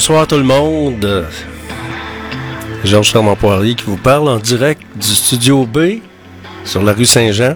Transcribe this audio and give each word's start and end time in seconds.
Bonsoir 0.00 0.26
tout 0.26 0.38
le 0.38 0.44
monde. 0.44 1.26
Georges 2.84 3.12
Fernand 3.12 3.36
Poirier 3.36 3.74
qui 3.74 3.84
vous 3.84 3.98
parle 3.98 4.30
en 4.30 4.38
direct 4.38 4.80
du 4.96 5.14
studio 5.14 5.66
B 5.66 6.00
sur 6.64 6.82
la 6.82 6.94
rue 6.94 7.04
Saint-Jean 7.04 7.54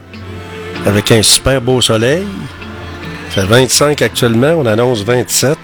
avec 0.84 1.10
un 1.10 1.22
super 1.22 1.62
beau 1.62 1.80
soleil. 1.80 2.26
Il 3.28 3.32
fait 3.32 3.46
25 3.46 4.02
actuellement, 4.02 4.56
on 4.58 4.66
annonce 4.66 5.02
27. 5.04 5.56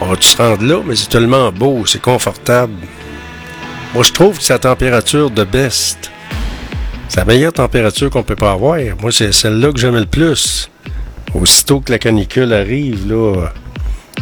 On 0.00 0.06
va 0.06 0.16
se 0.20 0.36
rendre 0.36 0.64
là, 0.64 0.82
mais 0.84 0.96
c'est 0.96 1.08
tellement 1.08 1.52
beau, 1.52 1.86
c'est 1.86 2.02
confortable. 2.02 2.74
Moi, 3.94 4.02
je 4.02 4.12
trouve 4.12 4.38
que 4.38 4.42
c'est 4.42 4.54
la 4.54 4.58
température 4.58 5.30
de 5.30 5.44
best. 5.44 6.10
C'est 7.08 7.20
la 7.20 7.26
meilleure 7.26 7.52
température 7.52 8.10
qu'on 8.10 8.24
peut 8.24 8.34
pas 8.34 8.50
avoir. 8.50 8.80
Moi, 9.00 9.12
c'est 9.12 9.30
celle-là 9.30 9.70
que 9.70 9.78
j'aime 9.78 9.98
le 9.98 10.06
plus. 10.06 10.68
Aussitôt 11.32 11.78
que 11.78 11.92
la 11.92 12.00
canicule 12.00 12.52
arrive, 12.52 13.08
là, 13.08 13.52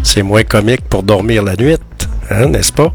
c'est 0.06 0.22
moins 0.22 0.44
comique 0.44 0.82
pour 0.82 1.02
dormir 1.02 1.42
la 1.42 1.56
nuit, 1.56 1.76
hein, 2.30 2.46
n'est-ce 2.46 2.72
pas? 2.72 2.92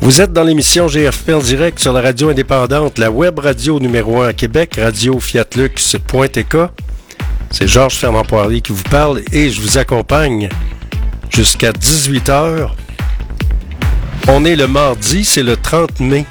Vous 0.00 0.20
êtes 0.20 0.32
dans 0.32 0.44
l'émission 0.44 0.86
GFP 0.86 1.32
direct 1.42 1.78
sur 1.78 1.92
la 1.94 2.02
radio 2.02 2.28
indépendante, 2.28 2.98
la 2.98 3.10
web 3.10 3.38
radio 3.38 3.80
numéro 3.80 4.20
1 4.20 4.28
à 4.28 4.32
Québec, 4.34 4.78
radio 4.78 5.18
fiatlux.tk. 5.18 6.56
C'est 7.50 7.66
Georges 7.66 7.94
Fernand 7.94 8.24
Poirier 8.24 8.60
qui 8.60 8.72
vous 8.72 8.82
parle 8.84 9.22
et 9.32 9.48
je 9.48 9.62
vous 9.62 9.78
accompagne 9.78 10.50
jusqu'à 11.30 11.72
18h. 11.72 12.68
On 14.28 14.44
est 14.44 14.56
le 14.56 14.66
mardi, 14.66 15.24
c'est 15.24 15.42
le 15.42 15.56
30 15.56 16.00
mai 16.00 16.26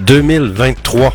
2023. 0.00 1.14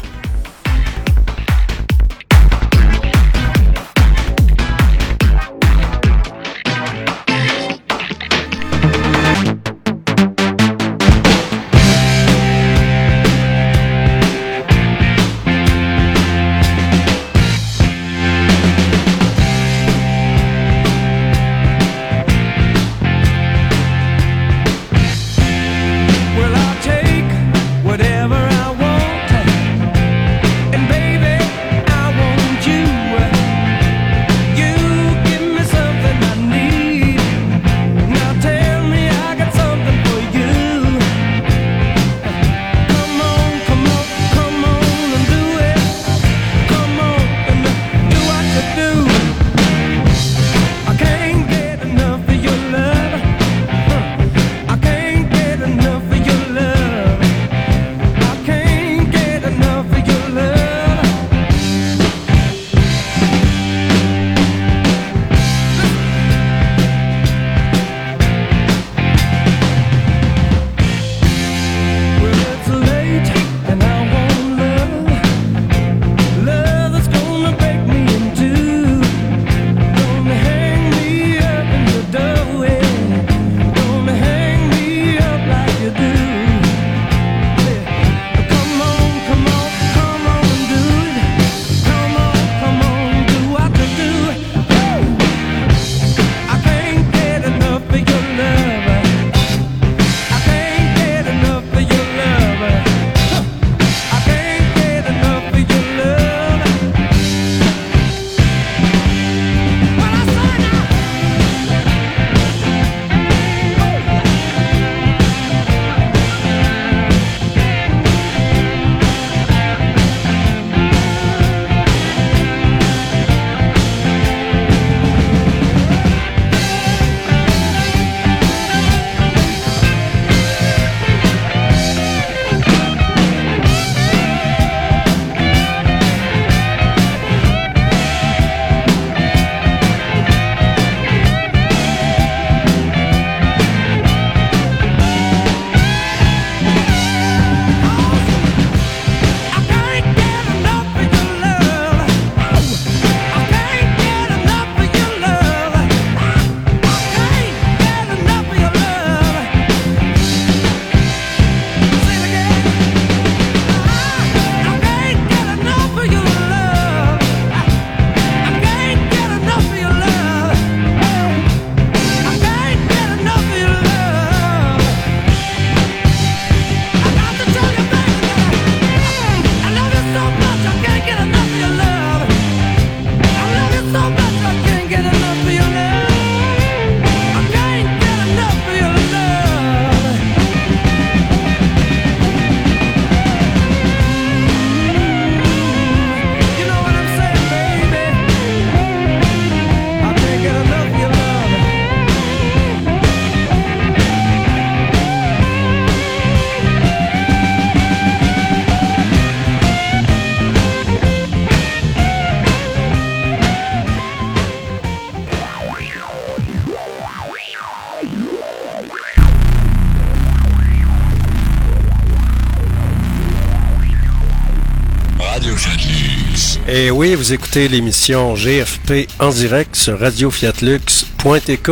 Vous 227.16 227.34
écoutez 227.34 227.68
l'émission 227.68 228.36
GFP 228.36 229.08
en 229.20 229.30
direct 229.30 229.76
sur 229.76 230.00
radiofiatlux.tk 230.00 231.72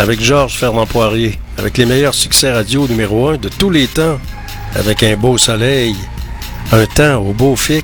avec 0.00 0.20
Georges 0.20 0.56
Fernand 0.56 0.84
Poirier, 0.86 1.38
avec 1.58 1.78
les 1.78 1.86
meilleurs 1.86 2.14
succès 2.14 2.52
radio 2.52 2.88
numéro 2.88 3.28
un 3.28 3.36
de 3.36 3.48
tous 3.48 3.70
les 3.70 3.86
temps, 3.86 4.18
avec 4.74 5.04
un 5.04 5.16
beau 5.16 5.38
soleil, 5.38 5.94
un 6.72 6.86
temps 6.86 7.18
au 7.18 7.32
beau 7.32 7.54
fixe. 7.54 7.83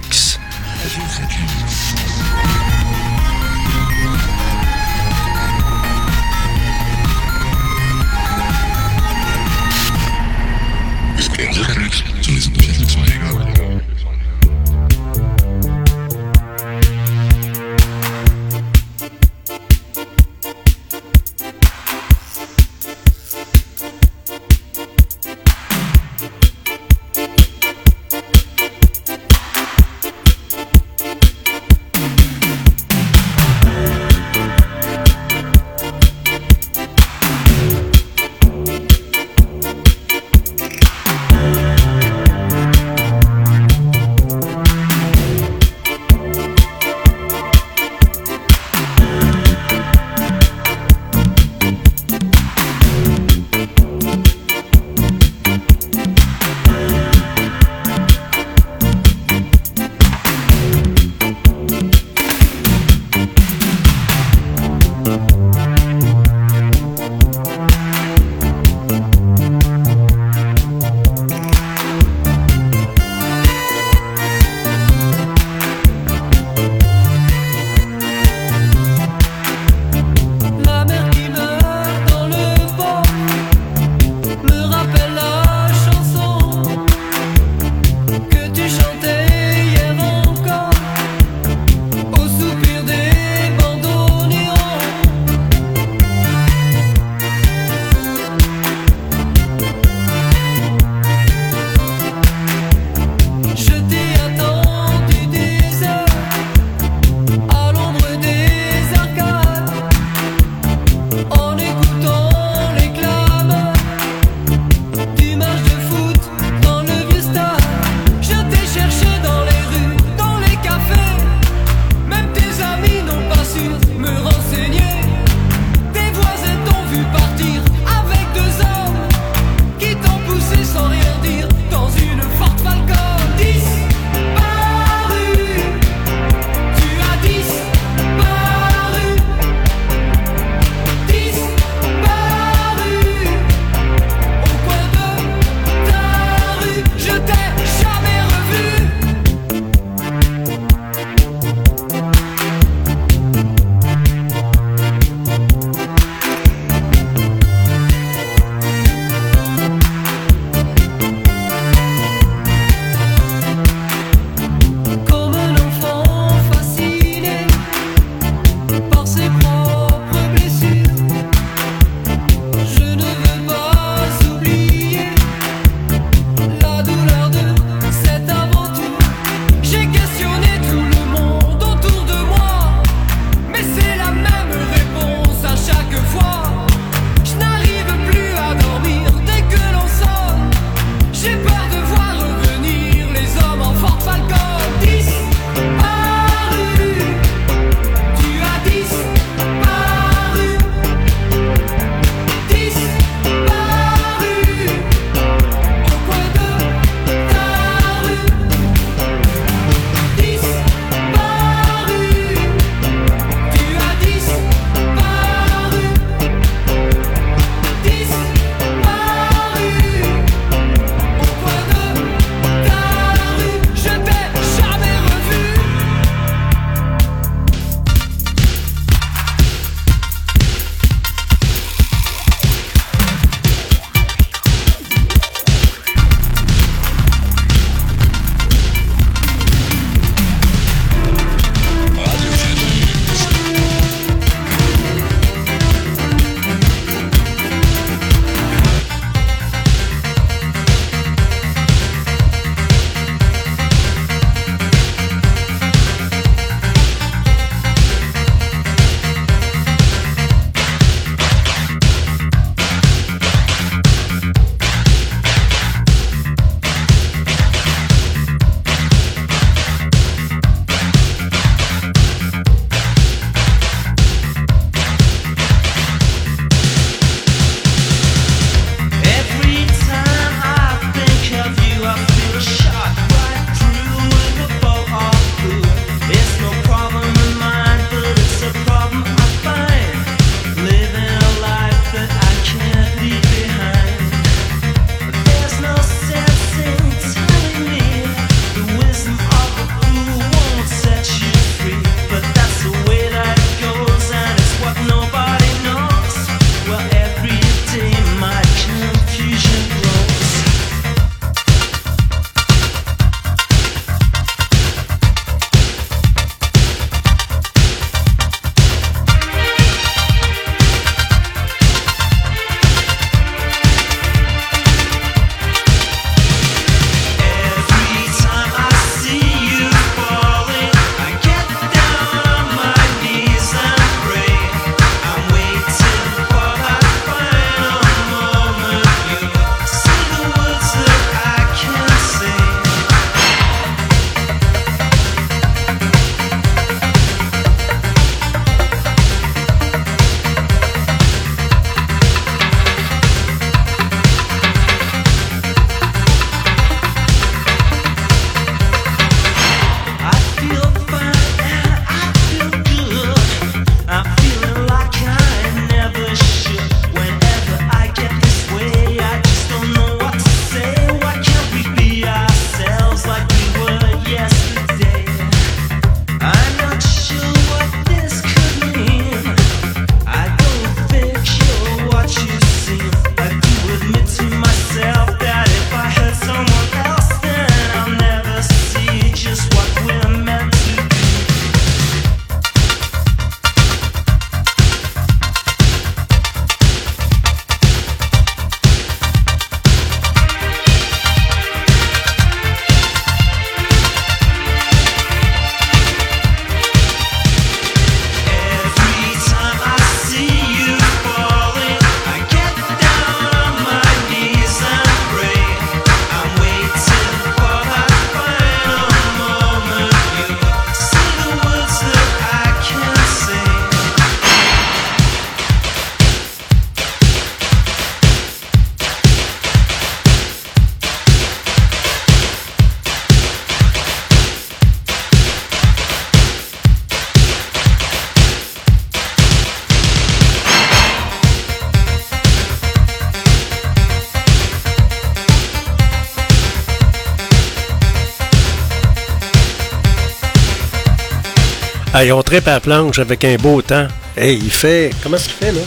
Hey, 451.92 452.12
on 452.12 452.23
tripe 452.23 452.47
à 452.47 452.52
la 452.52 452.61
planche 452.61 453.00
avec 453.00 453.25
un 453.25 453.35
beau 453.35 453.62
temps. 453.62 453.88
Hey, 454.16 454.38
il 454.40 454.50
fait. 454.50 454.90
Comment 455.02 455.16
est-ce 455.16 455.25
qu'il 455.25 455.35
fait, 455.35 455.52
là? 455.52 455.61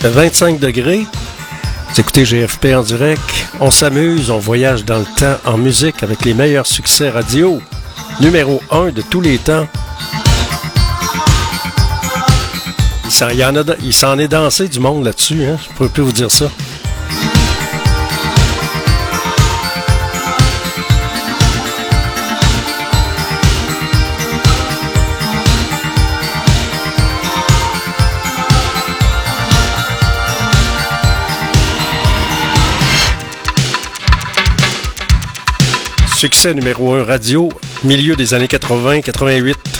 Il 0.00 0.02
fait 0.02 0.08
25 0.08 0.58
degrés. 0.58 1.06
Vous 1.90 2.00
écoutez 2.00 2.24
GFP 2.24 2.68
en 2.74 2.82
direct. 2.82 3.20
On 3.60 3.70
s'amuse, 3.70 4.30
on 4.30 4.38
voyage 4.38 4.86
dans 4.86 4.98
le 4.98 5.04
temps 5.04 5.36
en 5.44 5.58
musique 5.58 6.02
avec 6.02 6.24
les 6.24 6.32
meilleurs 6.32 6.66
succès 6.66 7.10
radio. 7.10 7.60
Numéro 8.20 8.62
1 8.70 8.92
de 8.92 9.02
tous 9.02 9.20
les 9.20 9.36
temps. 9.36 9.66
Il 13.82 13.92
s'en 13.92 14.18
est 14.18 14.28
dansé 14.28 14.66
du 14.66 14.80
monde 14.80 15.04
là-dessus, 15.04 15.44
hein? 15.44 15.58
Je 15.62 15.72
ne 15.72 15.76
peux 15.76 15.88
plus 15.88 16.02
vous 16.02 16.12
dire 16.12 16.30
ça. 16.30 16.46
Succès 36.20 36.52
numéro 36.52 36.92
1 36.92 37.04
radio, 37.04 37.48
milieu 37.82 38.14
des 38.14 38.34
années 38.34 38.44
80-88. 38.44 39.79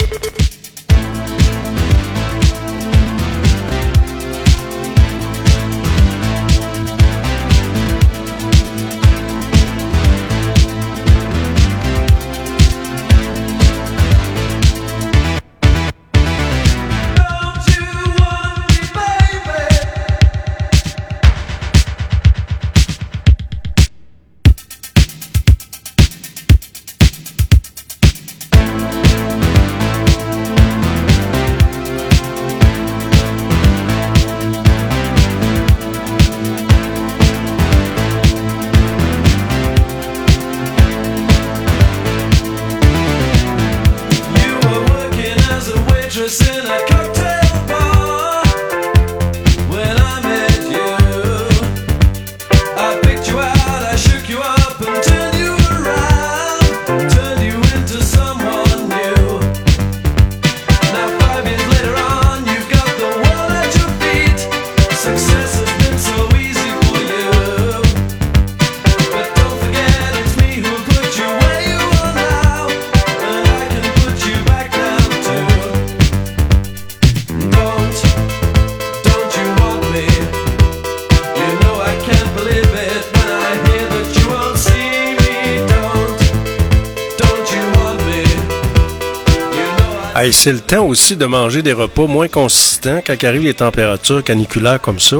C'est 90.41 90.53
le 90.53 90.59
temps 90.59 90.87
aussi 90.87 91.15
de 91.15 91.27
manger 91.27 91.61
des 91.61 91.71
repas 91.71 92.07
moins 92.07 92.27
consistants 92.27 92.99
quand 93.05 93.23
arrivent 93.23 93.43
les 93.43 93.53
températures 93.53 94.23
caniculaires 94.23 94.81
comme 94.81 94.99
ça. 94.99 95.17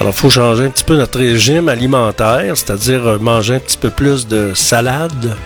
Alors, 0.00 0.12
il 0.12 0.18
faut 0.18 0.30
changer 0.30 0.64
un 0.64 0.70
petit 0.70 0.82
peu 0.82 0.96
notre 0.96 1.20
régime 1.20 1.68
alimentaire, 1.68 2.56
c'est-à-dire 2.56 3.06
euh, 3.06 3.18
manger 3.20 3.54
un 3.54 3.58
petit 3.60 3.76
peu 3.76 3.88
plus 3.88 4.26
de 4.26 4.52
salade, 4.52 5.36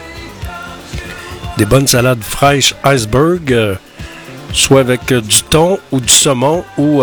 des 1.58 1.66
bonnes 1.66 1.88
salades 1.88 2.22
fraîches 2.22 2.74
iceberg, 2.82 3.52
euh, 3.52 3.74
soit 4.54 4.80
avec 4.80 5.12
euh, 5.12 5.20
du 5.20 5.42
thon 5.42 5.78
ou 5.92 6.00
du 6.00 6.14
saumon 6.14 6.64
ou 6.78 7.02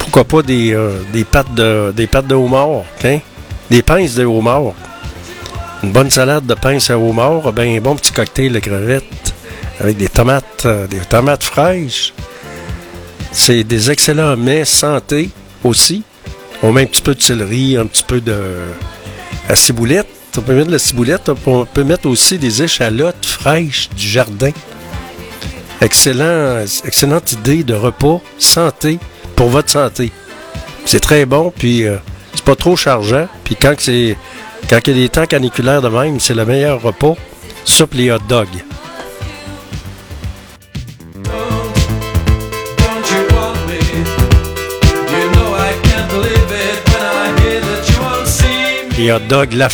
pourquoi 0.00 0.24
pas 0.24 0.42
des, 0.42 0.76
des, 1.12 1.22
pâtes 1.22 1.54
de, 1.54 1.92
des 1.94 2.08
pâtes 2.08 2.26
de 2.26 2.34
homard, 2.34 2.82
hein? 3.04 3.18
des 3.70 3.82
pinces 3.82 4.16
de 4.16 4.24
homard. 4.24 4.72
Une 5.84 5.92
bonne 5.92 6.10
salade 6.10 6.44
de 6.44 6.54
pinces 6.54 6.90
à 6.90 6.98
homard, 6.98 7.52
ben 7.52 7.76
un 7.76 7.80
bon 7.80 7.94
petit 7.94 8.10
cocktail 8.10 8.50
de 8.50 8.58
crevettes 8.58 9.15
avec 9.80 9.96
des 9.96 10.08
tomates, 10.08 10.64
euh, 10.64 10.86
des 10.86 11.00
tomates 11.00 11.44
fraîches. 11.44 12.12
C'est 13.32 13.64
des 13.64 13.90
excellents 13.90 14.36
mets 14.36 14.64
santé 14.64 15.30
aussi. 15.64 16.02
On 16.62 16.72
met 16.72 16.82
un 16.82 16.86
petit 16.86 17.02
peu 17.02 17.14
de 17.14 17.20
céleri, 17.20 17.76
un 17.76 17.86
petit 17.86 18.04
peu 18.04 18.20
de 18.20 18.36
la 19.48 19.56
ciboulette. 19.56 20.08
On 20.38 20.40
peut 20.40 20.54
mettre 20.54 20.68
de 20.68 20.72
la 20.72 20.78
ciboulette. 20.78 21.30
On 21.46 21.64
peut 21.64 21.84
mettre 21.84 22.08
aussi 22.08 22.38
des 22.38 22.62
échalotes 22.62 23.26
fraîches 23.26 23.90
du 23.90 24.06
jardin. 24.06 24.50
Excellent, 25.80 26.64
excellente 26.84 27.32
idée 27.32 27.62
de 27.62 27.74
repas 27.74 28.20
santé 28.38 28.98
pour 29.34 29.50
votre 29.50 29.70
santé. 29.70 30.10
C'est 30.86 31.00
très 31.00 31.26
bon, 31.26 31.52
puis 31.54 31.84
euh, 31.84 31.96
c'est 32.34 32.44
pas 32.44 32.56
trop 32.56 32.76
chargeant. 32.76 33.28
Puis 33.44 33.56
quand 33.56 33.74
c'est 33.78 34.16
quand 34.70 34.80
il 34.86 34.96
y 34.96 34.98
a 34.98 35.02
des 35.02 35.08
temps 35.08 35.26
caniculaires 35.26 35.82
de 35.82 35.88
même, 35.88 36.18
c'est 36.18 36.34
le 36.34 36.44
meilleur 36.44 36.80
repas. 36.80 37.14
Soupe 37.64 37.94
les 37.94 38.10
hot 38.10 38.18
dogs. 38.28 38.64
Les 48.98 49.12
hot 49.12 49.20
La 49.52 49.68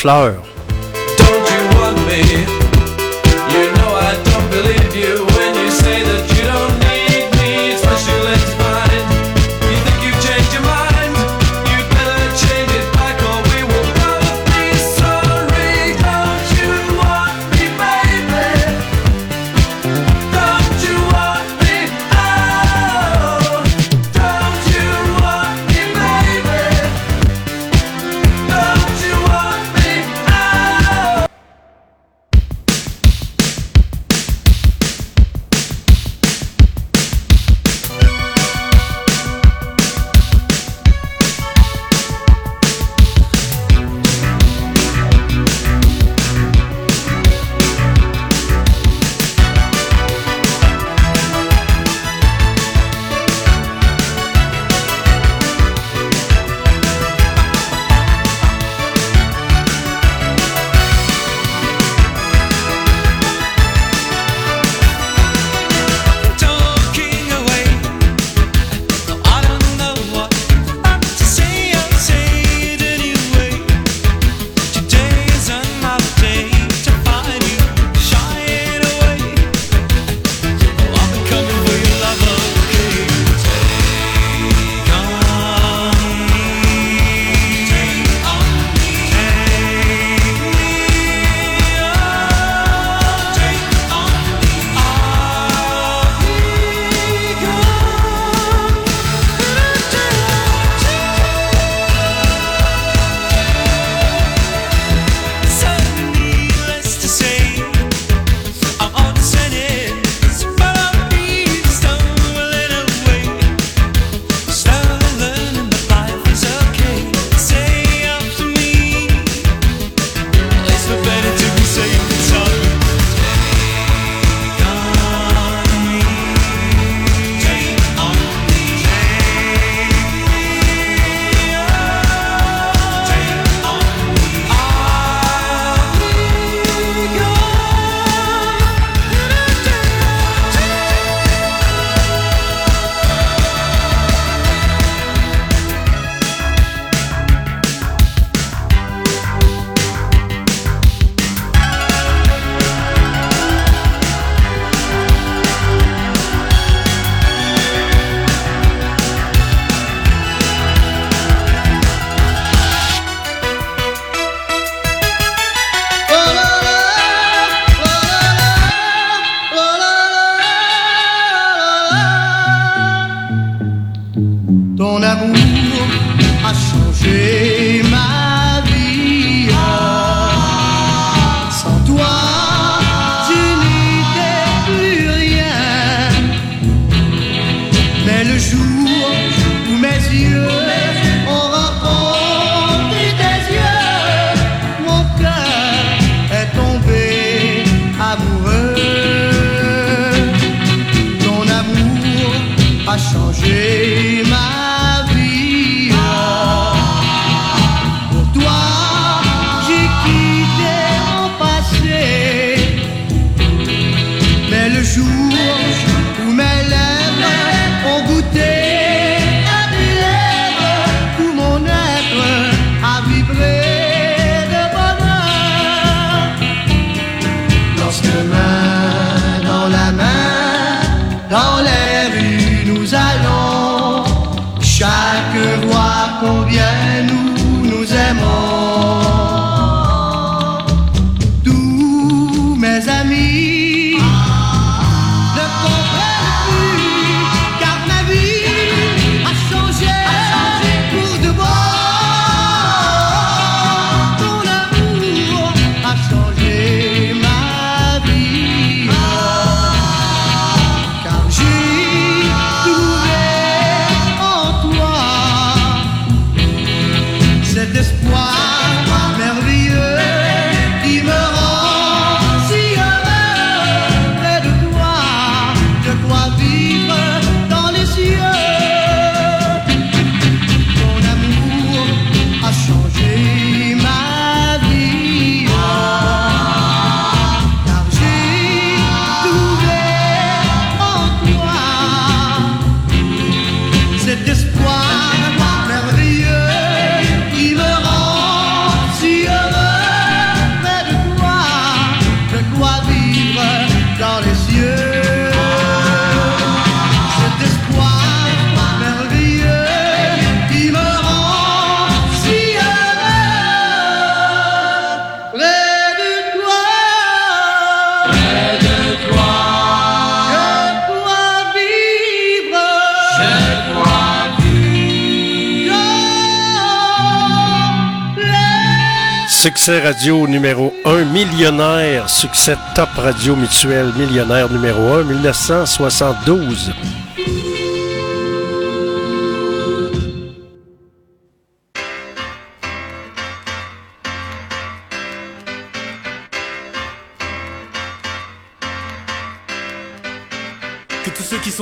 Succès 329.62 329.78
radio 329.78 330.26
numéro 330.26 330.74
1, 330.84 331.04
millionnaire. 331.04 332.10
Succès 332.10 332.56
top 332.74 332.88
radio 332.96 333.36
mutuel, 333.36 333.92
millionnaire 333.96 334.50
numéro 334.50 334.88
1, 334.94 335.04
1972. 335.04 336.72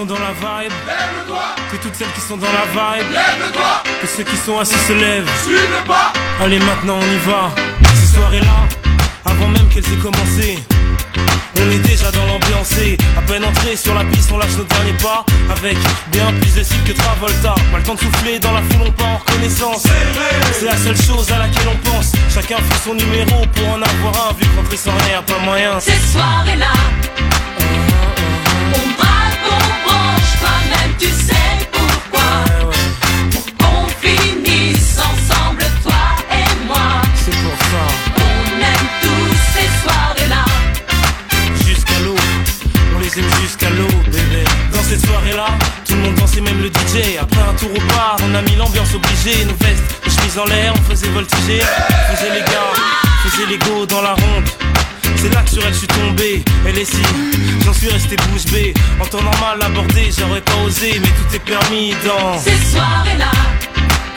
Dans 0.05 0.19
la 0.19 0.33
vibe. 0.33 0.73
Que 1.71 1.77
toutes 1.77 1.95
celles 1.95 2.13
qui 2.15 2.21
sont 2.21 2.37
dans 2.37 2.53
la 2.53 2.65
vibe, 2.71 3.11
lève-toi. 3.13 3.83
Que 4.01 4.07
ceux 4.07 4.25
qui 4.25 4.37
sont 4.37 4.59
assis 4.59 4.79
se 4.87 4.93
lèvent, 4.93 5.29
suis 5.45 5.53
le 5.53 5.87
pas. 5.87 6.13
Allez, 6.43 6.59
maintenant 6.59 6.99
on 7.01 7.07
y 7.07 7.19
va. 7.19 7.51
Ces 7.95 8.17
soirées-là, 8.17 8.69
avant 9.25 9.49
même 9.49 9.69
qu'elles 9.69 9.85
aient 9.85 10.03
commencé. 10.03 10.59
On 11.63 11.71
est 11.71 11.79
déjà 11.79 12.11
dans 12.11 12.25
l'ambiance 12.27 12.73
à 13.19 13.21
peine 13.23 13.45
entré 13.45 13.77
sur 13.77 13.95
la 13.95 14.05
piste, 14.05 14.31
on 14.33 14.39
lâche 14.39 14.57
nos 14.57 14.65
derniers 14.65 14.95
pas 14.95 15.25
avec 15.51 15.77
bien 16.11 16.33
plus 16.41 16.55
de 16.55 16.63
style 16.63 16.83
que 16.85 16.93
Travolta. 16.93 17.55
Pas 17.71 17.79
le 17.79 17.83
temps 17.83 17.95
de 17.95 18.01
souffler 18.01 18.39
dans 18.39 18.53
la 18.53 18.63
foule, 18.63 18.87
on 18.87 18.93
part 18.93 19.09
en 19.09 19.17
reconnaissance. 19.19 19.85
C'est 20.53 20.65
la 20.65 20.77
seule 20.77 20.97
chose 20.97 21.31
à 21.31 21.39
laquelle 21.39 21.69
on 21.69 21.91
pense. 21.91 22.13
Chacun 22.33 22.57
fait 22.57 22.89
son 22.89 22.95
numéro 22.95 23.45
pour 23.55 23.69
en 23.69 23.83
avoir 23.83 24.31
un, 24.31 24.33
vu 24.35 24.47
qu'entrer 24.57 24.77
sans 24.77 24.93
rien, 25.07 25.23
pas 25.23 25.39
moyen. 25.45 25.77
Et 25.79 25.81
cette 25.81 26.07
soirée-là, 26.13 26.73
on 28.75 29.03
a 29.03 29.30
mis 48.43 48.57
l'ambiance 48.57 48.95
obligée. 48.95 49.45
Nos 49.45 49.55
vestes, 49.65 49.83
nos 50.05 50.13
chemises 50.13 50.39
en 50.39 50.45
l'air, 50.47 50.73
on 50.75 50.91
faisait 50.91 51.09
voltiger. 51.09 51.61
Faisait 51.61 52.33
les 52.33 52.41
gars, 52.41 52.73
faisait 53.25 53.47
les 53.47 53.59
go 53.59 53.87
dans 53.87 54.03
la 54.03 54.15
ronde. 54.15 54.49
C'est 55.21 55.29
là 55.35 55.43
que 55.43 55.51
sur 55.51 55.63
elle 55.67 55.73
je 55.75 55.79
suis 55.79 55.87
tombé, 55.87 56.43
elle 56.67 56.79
est 56.79 56.85
si, 56.85 57.03
j'en 57.65 57.75
suis 57.75 57.89
resté 57.91 58.17
bouche 58.17 58.47
bée. 58.53 58.73
En 59.01 59.05
temps 59.05 59.23
normal 59.23 59.59
abordé, 59.63 60.09
j'aurais 60.19 60.41
pas 60.41 60.57
osé, 60.65 60.99
mais 60.99 61.09
tout 61.09 61.37
est 61.37 61.45
permis 61.45 61.95
dans. 62.07 62.39
Ces 62.39 62.57
soirées-là, 62.73 63.31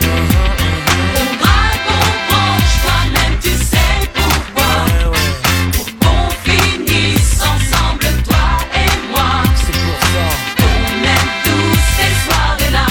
on 0.01 1.35
braque, 1.39 1.87
on 1.89 2.31
branche, 2.31 2.73
toi-même 2.83 3.37
tu 3.41 3.49
sais 3.49 4.09
pourquoi. 4.13 4.65
Ouais, 4.85 5.05
ouais, 5.11 5.29
Pour 5.73 5.85
qu'on 5.99 6.29
finisse 6.49 7.35
ensemble, 7.41 8.05
toi 8.23 8.45
et 8.73 9.11
moi. 9.11 9.43
c'est 9.55 9.73
pour 9.73 9.99
ça. 9.99 10.25
On 10.61 11.03
aime 11.03 11.31
tous 11.43 11.79
ces 11.97 12.13
soirées-là. 12.25 12.87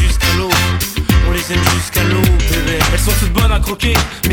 Jusqu'à 0.00 0.32
l'eau, 0.38 0.50
on 1.28 1.32
les 1.32 1.52
aime 1.52 1.64
jusqu'à 1.76 2.04
l'eau, 2.04 2.22
bébé. 2.22 2.78
Elles 2.92 3.00
sont 3.00 3.12
toutes 3.20 3.32
bonnes 3.34 3.52
à 3.52 3.60
croquer, 3.60 3.94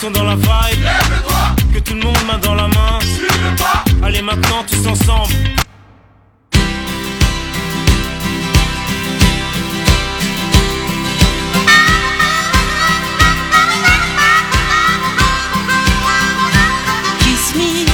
sont 0.00 0.10
dans 0.12 0.24
la 0.24 0.34
vibe, 0.34 0.86
que 1.74 1.78
tout 1.80 1.92
le 1.92 2.00
monde 2.00 2.16
main 2.26 2.38
dans 2.38 2.54
la 2.54 2.68
main. 2.68 2.98
Allez 4.02 4.22
maintenant 4.22 4.64
tous 4.66 4.86
ensemble. 4.86 5.34
Kiss 17.18 17.54
me 17.56 17.84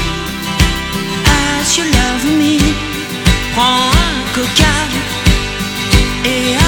as 1.26 1.76
you 1.76 1.84
love 1.84 2.24
me. 2.38 2.58
Prends 3.52 3.90
un 3.90 4.34
coca 4.34 4.76
et 6.24 6.54
assieds-toi. 6.54 6.65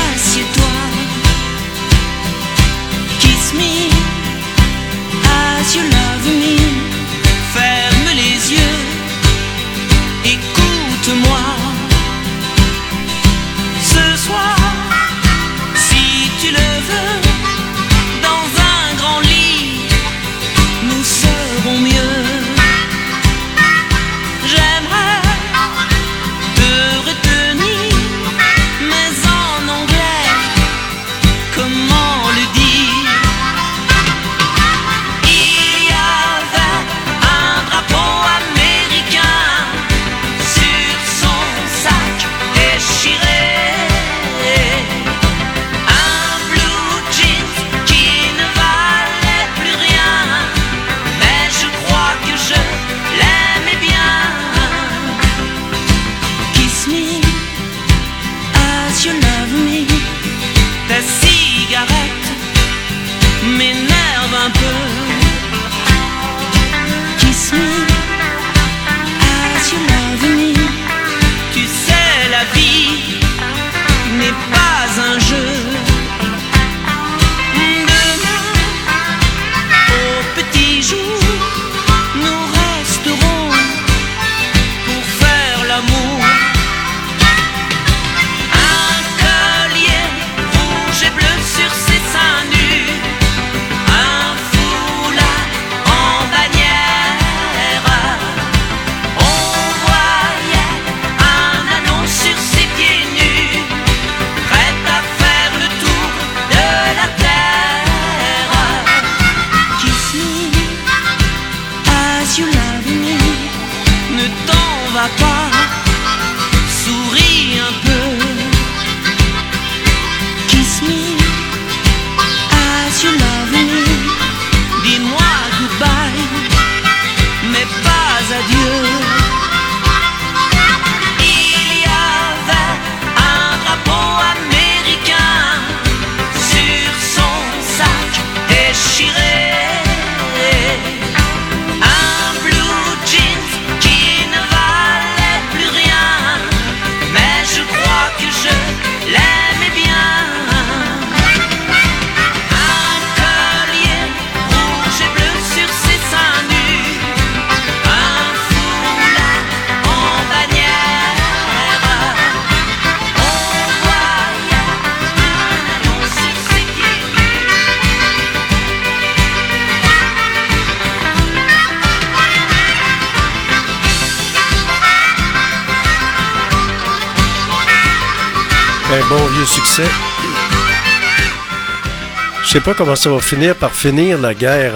Je 182.48 182.54
sais 182.54 182.60
pas 182.62 182.72
comment 182.72 182.96
ça 182.96 183.10
va 183.10 183.20
finir 183.20 183.54
par 183.54 183.74
finir 183.74 184.18
la 184.18 184.32
guerre 184.32 184.72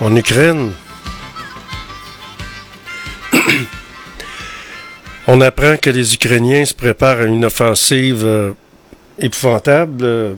en, 0.00 0.14
Ukraine. 0.14 0.70
On 5.26 5.40
apprend 5.40 5.76
que 5.78 5.90
les 5.90 6.14
Ukrainiens 6.14 6.64
se 6.64 6.74
préparent 6.74 7.18
à 7.18 7.24
une 7.24 7.44
offensive 7.44 8.22
euh, 8.24 8.52
épouvantable. 9.18 10.36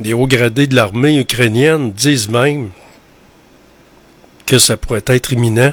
Les 0.00 0.12
hauts 0.12 0.26
gradés 0.26 0.66
de 0.66 0.76
l'armée 0.76 1.18
ukrainienne 1.18 1.92
disent 1.92 2.28
même 2.28 2.68
que 4.44 4.58
ça 4.58 4.76
pourrait 4.76 5.04
être 5.06 5.32
imminent. 5.32 5.72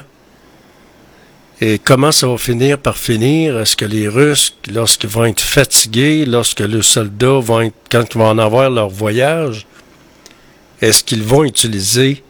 Et 1.60 1.80
comment 1.80 2.12
ça 2.12 2.28
va 2.28 2.38
finir 2.38 2.78
par 2.78 2.96
finir? 2.96 3.58
Est-ce 3.58 3.76
que 3.76 3.84
les 3.84 4.06
Russes, 4.06 4.56
lorsqu'ils 4.70 5.10
vont 5.10 5.24
être 5.24 5.40
fatigués, 5.40 6.24
lorsque 6.24 6.60
les 6.60 6.82
soldats 6.82 7.40
vont 7.40 7.62
être, 7.62 7.74
quand 7.90 8.04
ils 8.14 8.18
vont 8.18 8.28
en 8.28 8.38
avoir 8.38 8.70
leur 8.70 8.88
voyage, 8.88 9.66
est-ce 10.80 11.02
qu'ils 11.02 11.24
vont 11.24 11.42
utiliser 11.42 12.22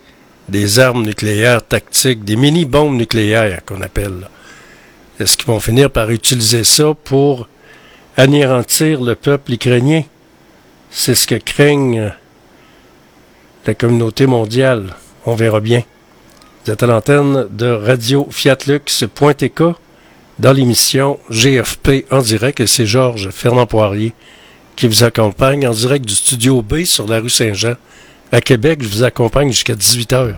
des 0.48 0.78
armes 0.78 1.04
nucléaires 1.04 1.62
tactiques, 1.62 2.24
des 2.24 2.36
mini-bombes 2.36 2.96
nucléaires 2.96 3.60
qu'on 3.66 3.82
appelle? 3.82 4.28
Est-ce 5.20 5.36
qu'ils 5.36 5.48
vont 5.48 5.60
finir 5.60 5.90
par 5.90 6.10
utiliser 6.10 6.64
ça 6.64 6.94
pour 7.04 7.48
anéantir 8.16 9.02
le 9.02 9.14
peuple 9.14 9.52
ukrainien? 9.52 10.04
C'est 10.90 11.14
ce 11.14 11.26
que 11.26 11.34
craignent 11.34 12.14
la 13.66 13.74
communauté 13.74 14.26
mondiale. 14.26 14.94
On 15.26 15.34
verra 15.34 15.60
bien. 15.60 15.82
Vous 16.68 16.74
êtes 16.74 16.82
à 16.82 16.86
l'antenne 16.86 17.46
de 17.50 17.64
Radio 17.64 18.28
Fiatlux.tk 18.30 19.62
dans 20.38 20.52
l'émission 20.52 21.18
GFP 21.30 22.04
en 22.10 22.20
direct 22.20 22.60
et 22.60 22.66
c'est 22.66 22.84
Georges 22.84 23.30
Fernand 23.30 23.64
Poirier 23.64 24.12
qui 24.76 24.86
vous 24.86 25.02
accompagne 25.02 25.66
en 25.66 25.70
direct 25.70 26.04
du 26.04 26.14
studio 26.14 26.60
B 26.60 26.84
sur 26.84 27.06
la 27.06 27.20
rue 27.20 27.30
Saint-Jean. 27.30 27.72
À 28.32 28.42
Québec, 28.42 28.80
je 28.82 28.88
vous 28.88 29.02
accompagne 29.02 29.48
jusqu'à 29.48 29.72
18h. 29.72 30.34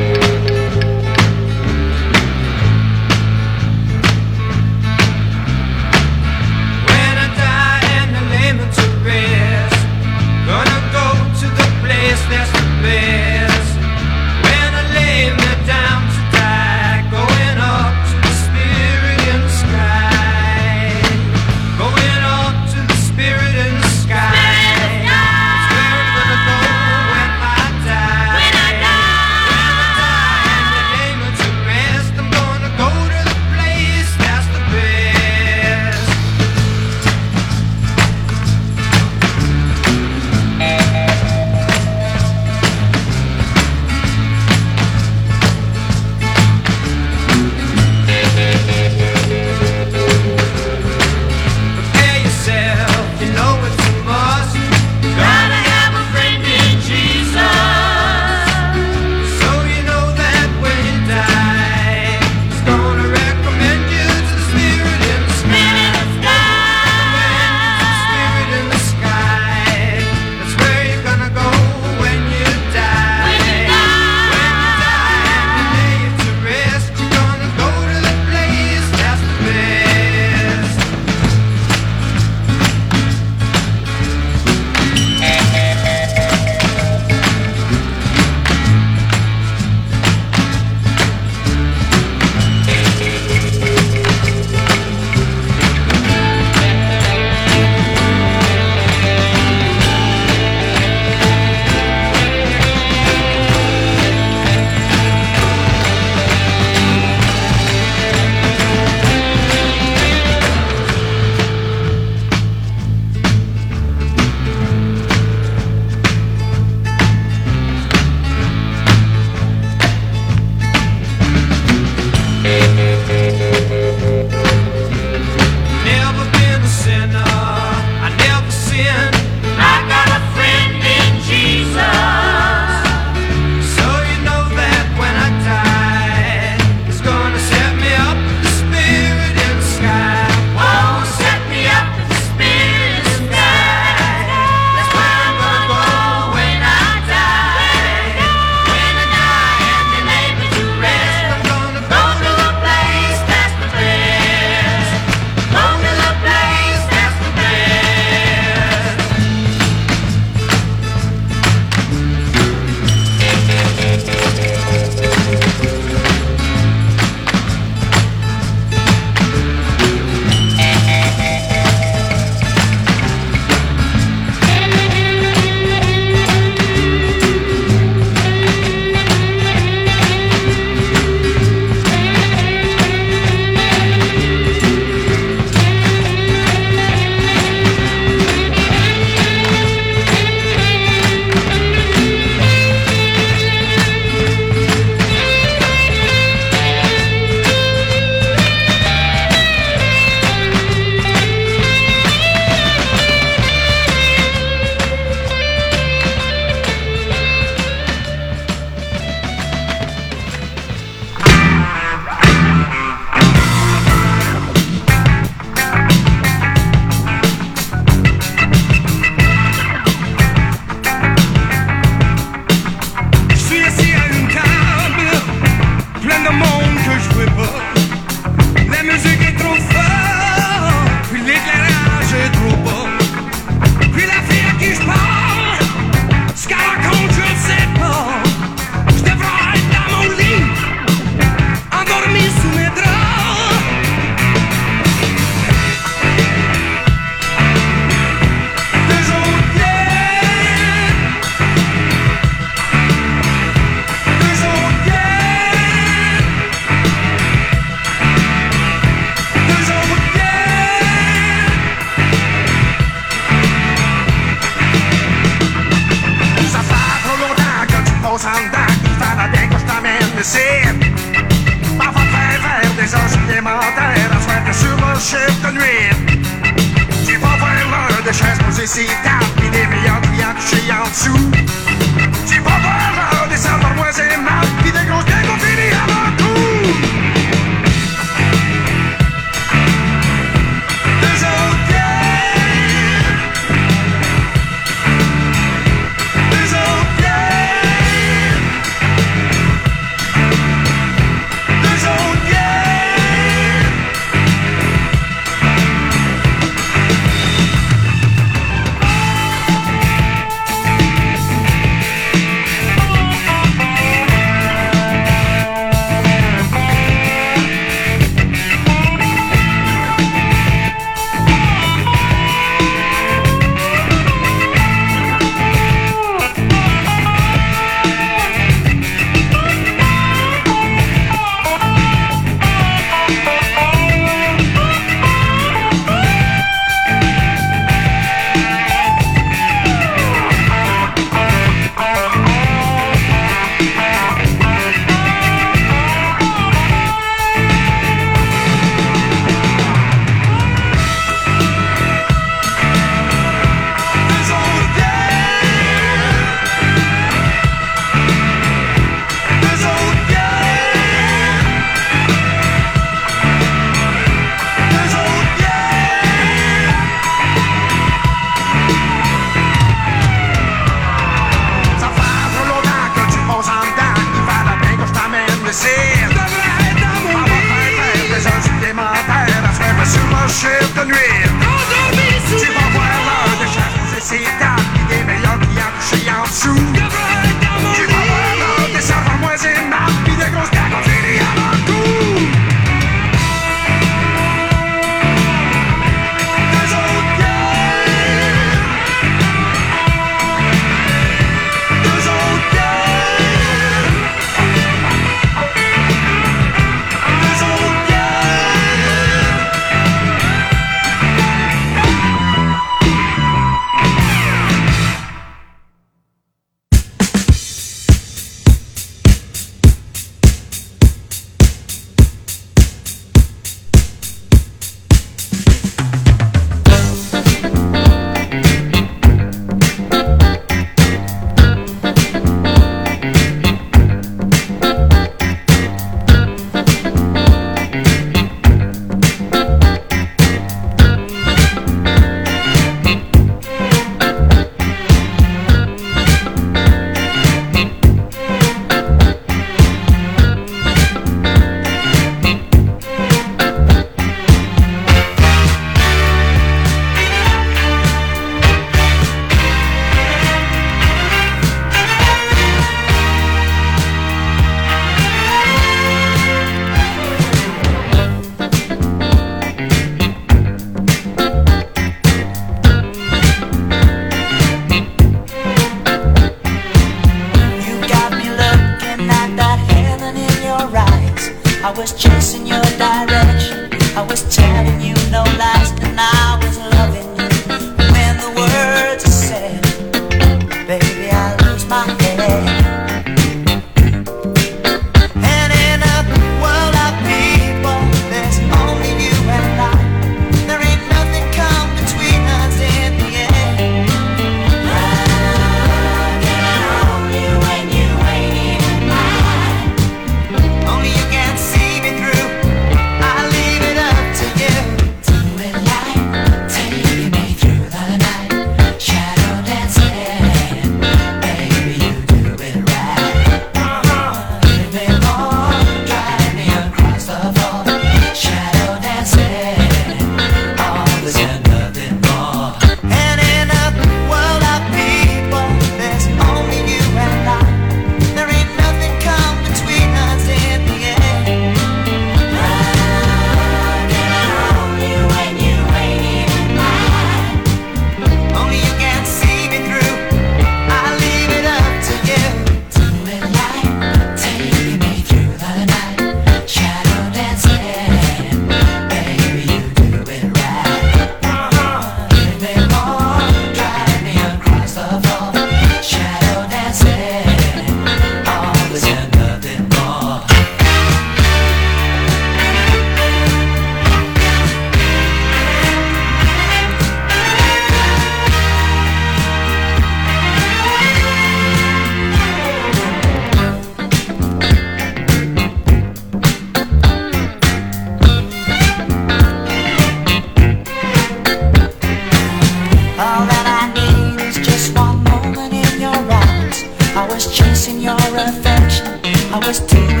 in 597.71 597.81
your 597.81 597.95
affection. 597.95 598.99
I 599.33 599.39
was 599.47 599.59
too 599.65 600.00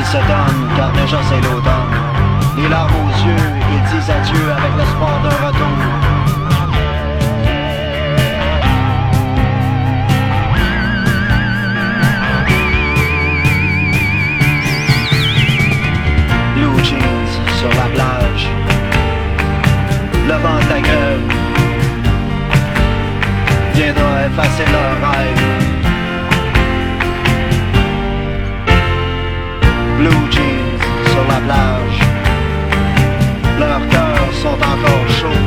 Se 0.05 0.17
donnent, 0.17 0.69
car 0.77 0.91
déjà 0.91 1.17
c'est 1.27 1.41
l'automne. 1.41 1.95
Les 2.57 2.69
larmes 2.69 2.91
aux 3.05 3.27
yeux, 3.27 3.45
ils 3.73 3.83
disent 3.89 4.09
adieu 4.09 4.51
avec 4.51 4.71
l'espoir 4.77 5.19
d'un 5.23 5.47
retour. 5.47 6.15
sur 17.59 17.69
la 17.69 17.87
plage 17.95 18.47
Le 20.27 20.33
vent 20.33 20.59
ta 20.69 20.79
gueule 20.79 21.25
Viendra 23.73 24.25
effacer 24.27 24.65
leurs 24.71 25.11
rêves 25.11 25.74
blue 30.05 30.31
jeans 30.31 30.79
sur 31.11 31.23
la 31.27 31.39
plage. 31.45 31.99
Leurs 33.59 33.87
cœurs 33.89 34.33
sont 34.43 34.59
encore 34.71 35.07
chauds 35.19 35.45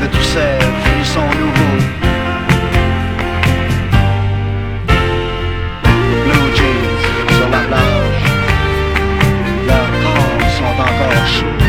de 0.00 0.06
tous 0.06 0.26
ces 0.34 0.56
frissons 0.82 1.30
nouveaux. 1.42 1.82
Blue 6.24 6.48
jeans 6.58 6.98
sur 7.36 7.48
la 7.50 7.62
plage. 7.70 8.24
Leurs 9.68 9.92
corps 10.02 10.50
sont 10.58 10.76
encore 10.88 11.26
chauds. 11.26 11.65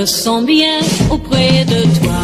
me 0.00 0.06
sens 0.06 0.44
bien 0.46 0.78
auprès 1.10 1.64
de 1.66 1.82
toi. 1.98 2.22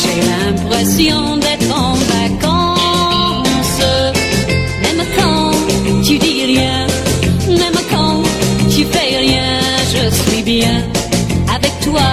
J'ai 0.00 0.20
l'impression 0.30 1.36
d'être 1.36 1.70
en 1.76 1.94
vacances, 2.16 3.82
même 4.82 5.04
quand 5.18 5.50
tu 6.04 6.16
dis 6.18 6.44
rien, 6.44 6.86
même 7.48 7.78
quand 7.90 8.22
tu 8.70 8.84
fais 8.84 9.16
rien, 9.18 9.58
je 9.94 10.14
suis 10.14 10.42
bien. 10.42 10.82
Avec 11.52 11.72
toi, 11.80 12.10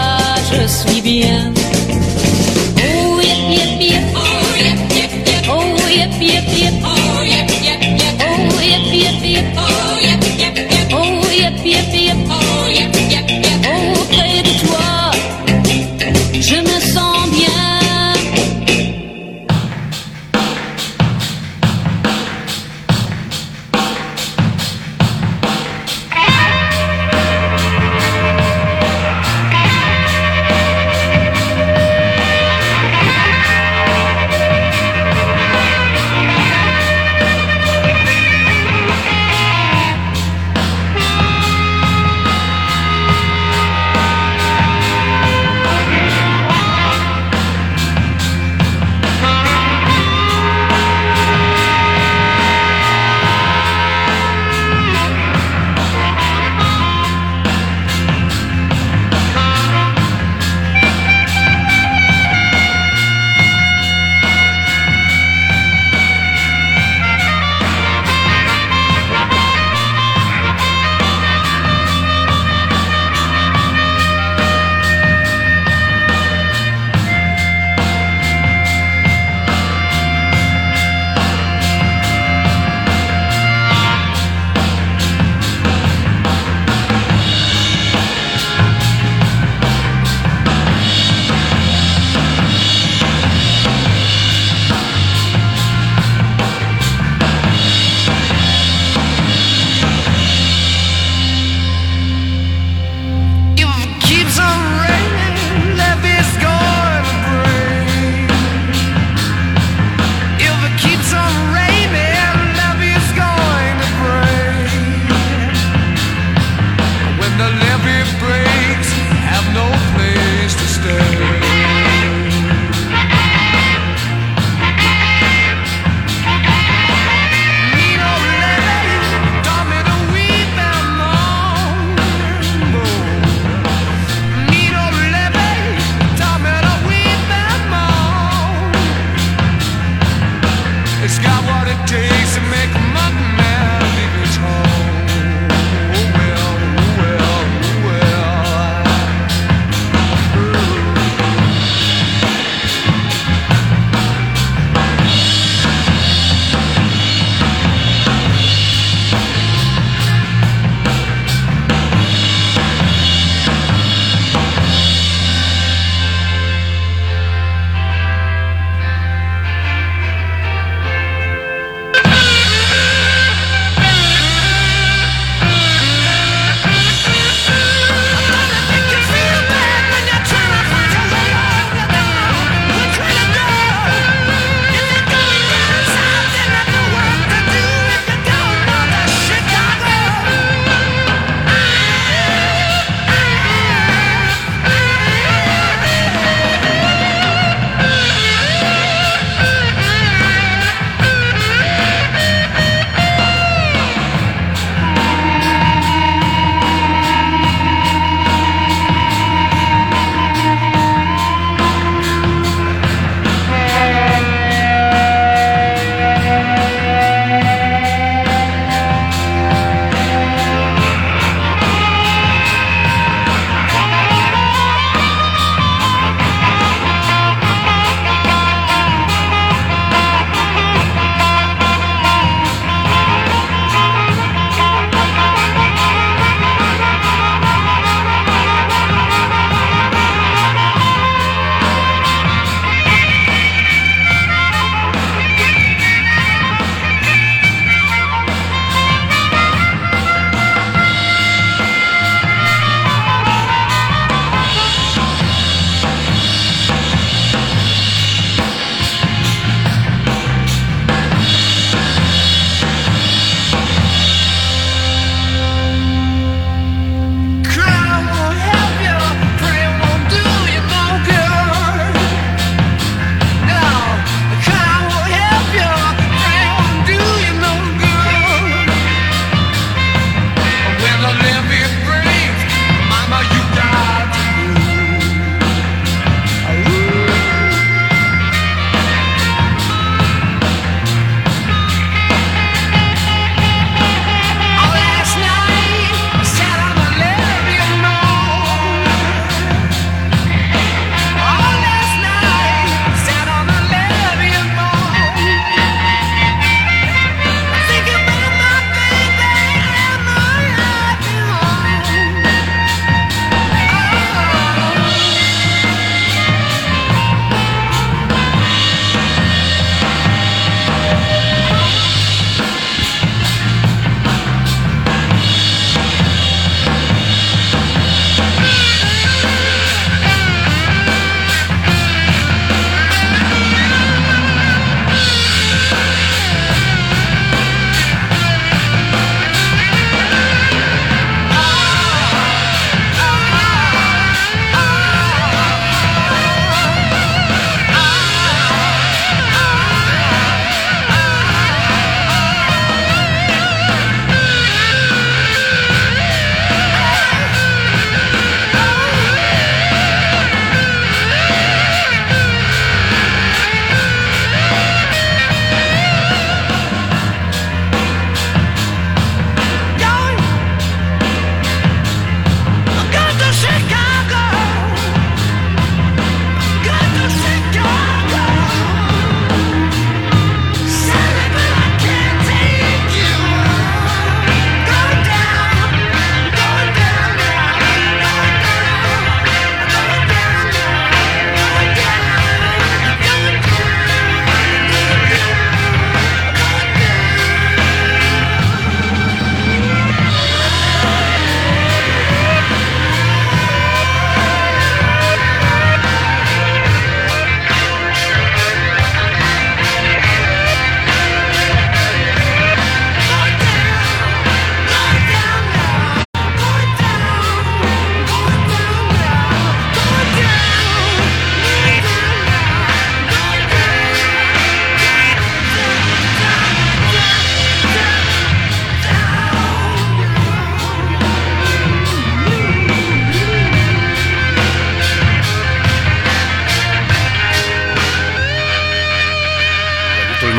je 0.51 0.67
suis 0.67 1.01
bien. 1.01 1.60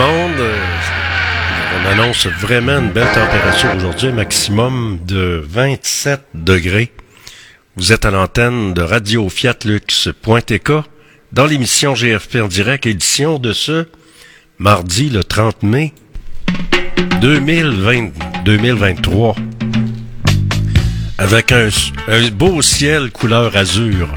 Euh, 0.05 0.57
On 1.77 1.87
annonce 1.89 2.27
vraiment 2.27 2.79
une 2.79 2.91
belle 2.91 3.07
température 3.15 3.77
aujourd'hui, 3.77 4.13
maximum 4.13 4.99
de 5.07 5.45
27 5.49 6.21
degrés. 6.35 6.91
Vous 7.77 7.93
êtes 7.93 8.05
à 8.05 8.11
l'antenne 8.11 8.75
de 8.75 8.83
Radio 8.83 9.29
Fiat 9.29 9.59
Lux.tk 9.65 10.73
dans 11.33 11.47
l'émission 11.47 11.95
GFP 11.95 12.37
en 12.43 12.49
direct, 12.49 12.87
édition 12.87 13.39
de 13.39 13.53
ce 13.53 13.87
mardi 14.59 15.09
le 15.09 15.23
30 15.23 15.63
mai 15.63 15.93
2020, 17.21 18.11
2023. 18.45 19.37
Avec 21.19 21.53
un 21.53 21.69
beau 22.33 22.61
ciel 22.61 23.13
couleur 23.13 23.57
azur. 23.57 24.09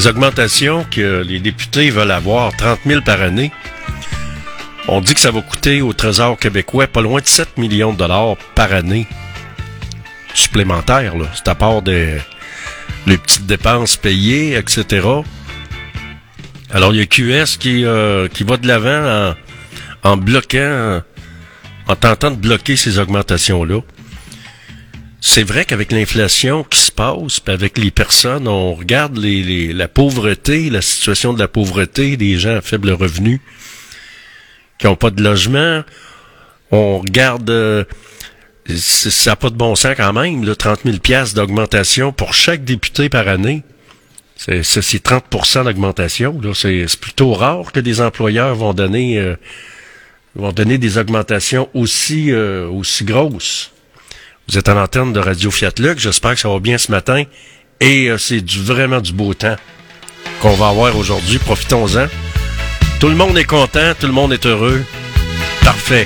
Les 0.00 0.06
augmentations 0.06 0.86
que 0.90 1.22
les 1.22 1.40
députés 1.40 1.90
veulent 1.90 2.10
avoir, 2.10 2.56
30 2.56 2.78
000 2.86 3.02
par 3.02 3.20
année, 3.20 3.52
on 4.88 5.02
dit 5.02 5.12
que 5.12 5.20
ça 5.20 5.30
va 5.30 5.42
coûter 5.42 5.82
au 5.82 5.92
Trésor 5.92 6.38
québécois 6.38 6.86
pas 6.86 7.02
loin 7.02 7.20
de 7.20 7.26
7 7.26 7.58
millions 7.58 7.92
de 7.92 7.98
dollars 7.98 8.36
par 8.54 8.72
année 8.72 9.06
supplémentaires. 10.32 11.12
C'est 11.34 11.48
à 11.48 11.54
part 11.54 11.82
des 11.82 12.16
les 13.06 13.18
petites 13.18 13.44
dépenses 13.44 13.98
payées, 13.98 14.56
etc. 14.56 15.06
Alors, 16.70 16.94
il 16.94 16.98
y 16.98 17.02
a 17.02 17.06
QS 17.06 17.58
qui, 17.58 17.84
euh, 17.84 18.26
qui 18.28 18.42
va 18.42 18.56
de 18.56 18.66
l'avant 18.66 19.34
en 20.02 20.16
bloquant, 20.16 21.02
en 21.88 21.96
tentant 21.96 22.30
de 22.30 22.36
bloquer 22.36 22.76
ces 22.76 22.98
augmentations-là. 22.98 23.80
C'est 25.22 25.42
vrai 25.42 25.64
qu'avec 25.66 25.92
l'inflation 25.92 26.64
qui 26.64 26.78
se 26.78 26.90
passe, 26.90 27.40
puis 27.40 27.52
avec 27.52 27.76
les 27.76 27.90
personnes, 27.90 28.48
on 28.48 28.74
regarde 28.74 29.18
les, 29.18 29.42
les- 29.42 29.72
la 29.72 29.86
pauvreté, 29.86 30.70
la 30.70 30.80
situation 30.80 31.34
de 31.34 31.38
la 31.38 31.48
pauvreté 31.48 32.16
des 32.16 32.38
gens 32.38 32.56
à 32.56 32.60
faible 32.62 32.90
revenu 32.90 33.40
qui 34.78 34.86
n'ont 34.86 34.96
pas 34.96 35.10
de 35.10 35.22
logement. 35.22 35.82
On 36.70 36.98
regarde, 37.00 37.50
euh, 37.50 37.84
ça 38.74 39.32
n'a 39.32 39.36
pas 39.36 39.50
de 39.50 39.56
bon 39.56 39.74
sens 39.74 39.94
quand 39.96 40.12
même, 40.14 40.42
là, 40.44 40.54
30 40.54 40.80
000 40.86 40.98
piastres 40.98 41.34
d'augmentation 41.36 42.12
pour 42.12 42.32
chaque 42.32 42.64
député 42.64 43.10
par 43.10 43.28
année. 43.28 43.62
C'est 44.36 44.62
c'est- 44.62 44.80
c'est 44.80 45.00
30% 45.02 45.64
d'augmentation. 45.64 46.40
C'est 46.54 46.86
c'est 46.88 46.98
plutôt 47.00 47.34
rare 47.34 47.72
que 47.72 47.80
des 47.80 48.00
employeurs 48.00 48.54
vont 48.54 48.72
donner, 48.72 49.18
euh, 49.18 49.36
vont 50.34 50.52
donner 50.52 50.78
des 50.78 50.96
augmentations 50.96 51.68
aussi, 51.74 52.32
euh, 52.32 52.66
aussi 52.68 53.04
grosses. 53.04 53.70
Vous 54.50 54.58
êtes 54.58 54.68
à 54.68 54.74
l'antenne 54.74 55.12
de 55.12 55.20
Radio 55.20 55.48
Fiat 55.48 55.70
Lux. 55.78 56.02
J'espère 56.02 56.34
que 56.34 56.40
ça 56.40 56.48
va 56.48 56.58
bien 56.58 56.76
ce 56.76 56.90
matin. 56.90 57.22
Et 57.78 58.08
euh, 58.08 58.18
c'est 58.18 58.44
vraiment 58.50 59.00
du 59.00 59.12
beau 59.12 59.32
temps 59.32 59.54
qu'on 60.42 60.54
va 60.54 60.70
avoir 60.70 60.96
aujourd'hui. 60.96 61.38
Profitons-en. 61.38 62.08
Tout 62.98 63.08
le 63.08 63.14
monde 63.14 63.38
est 63.38 63.44
content, 63.44 63.94
tout 63.96 64.08
le 64.08 64.12
monde 64.12 64.32
est 64.32 64.44
heureux. 64.46 64.82
Parfait. 65.62 66.04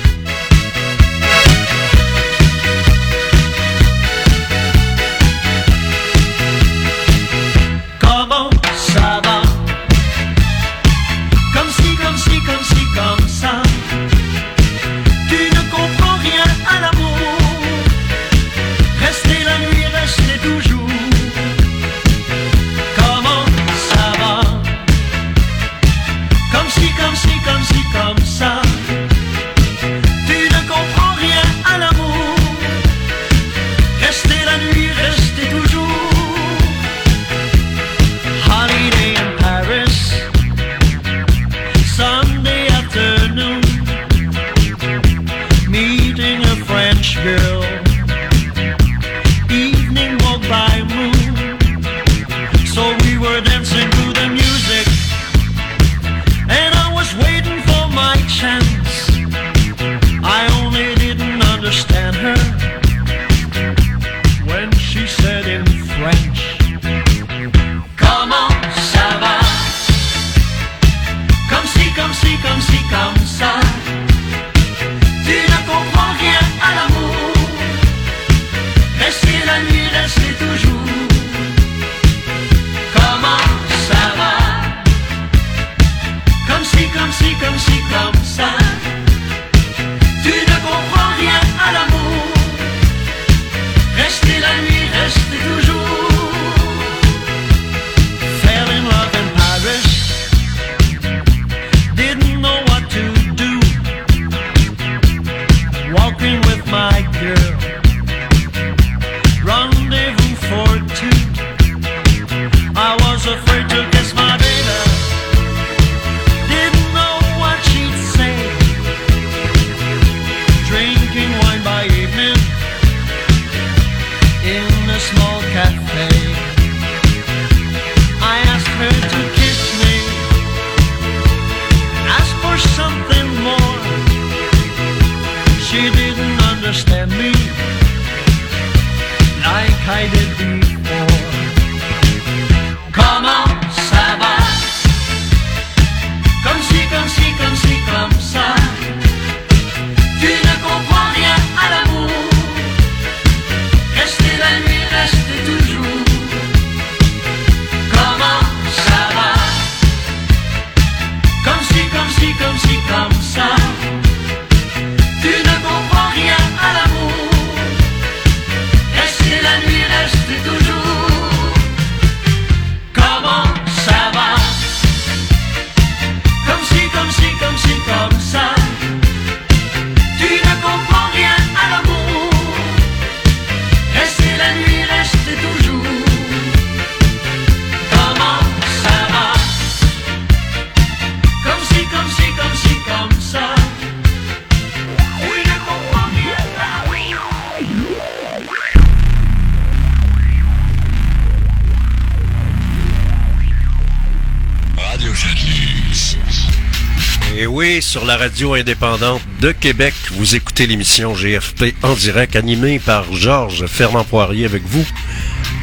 Sur 207.95 208.03
la 208.03 208.17
radio 208.17 208.55
indépendante 208.55 209.21
de 209.39 209.53
Québec, 209.53 209.93
vous 210.11 210.35
écoutez 210.35 210.67
l'émission 210.67 211.13
GFP 211.13 211.73
en 211.81 211.93
direct 211.93 212.35
animée 212.35 212.77
par 212.77 213.13
Georges 213.13 213.67
Fernand 213.67 214.03
Poirier 214.03 214.43
avec 214.43 214.63
vous. 214.65 214.85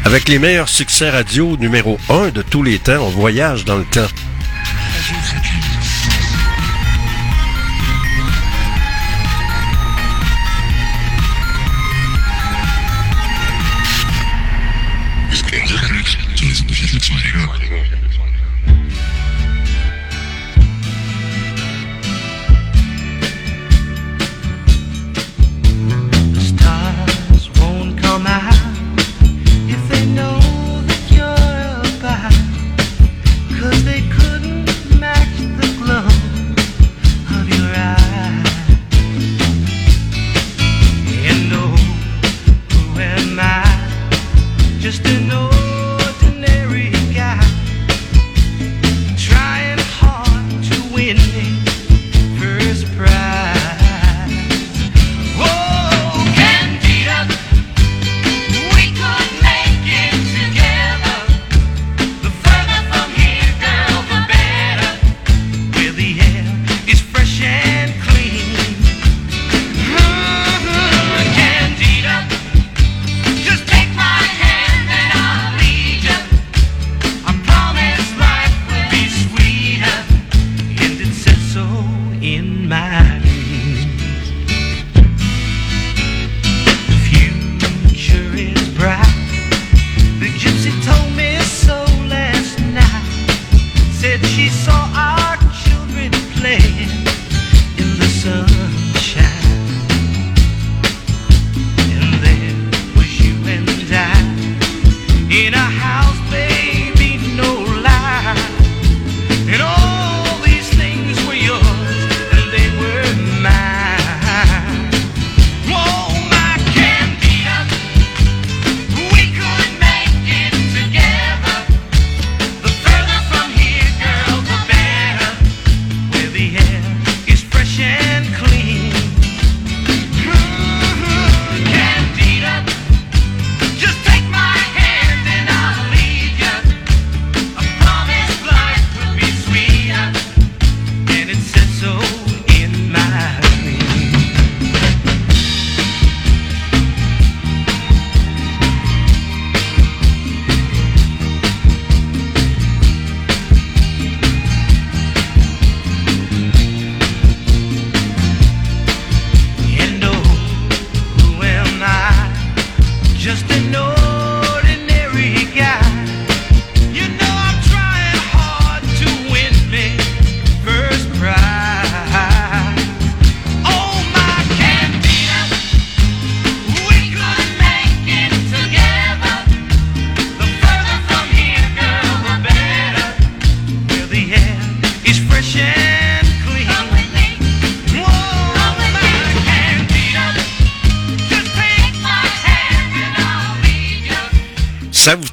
Avec 0.07 0.31
les 0.31 0.39
meilleurs 0.39 0.71
succès 0.71 1.11
radio 1.11 1.59
numéro 1.59 1.99
1 2.09 2.31
de 2.31 2.41
tous 2.41 2.63
les 2.63 2.79
temps, 2.79 3.03
on 3.03 3.11
voyage 3.11 3.67
dans 3.67 3.77
le 3.77 3.85
temps. 3.85 4.09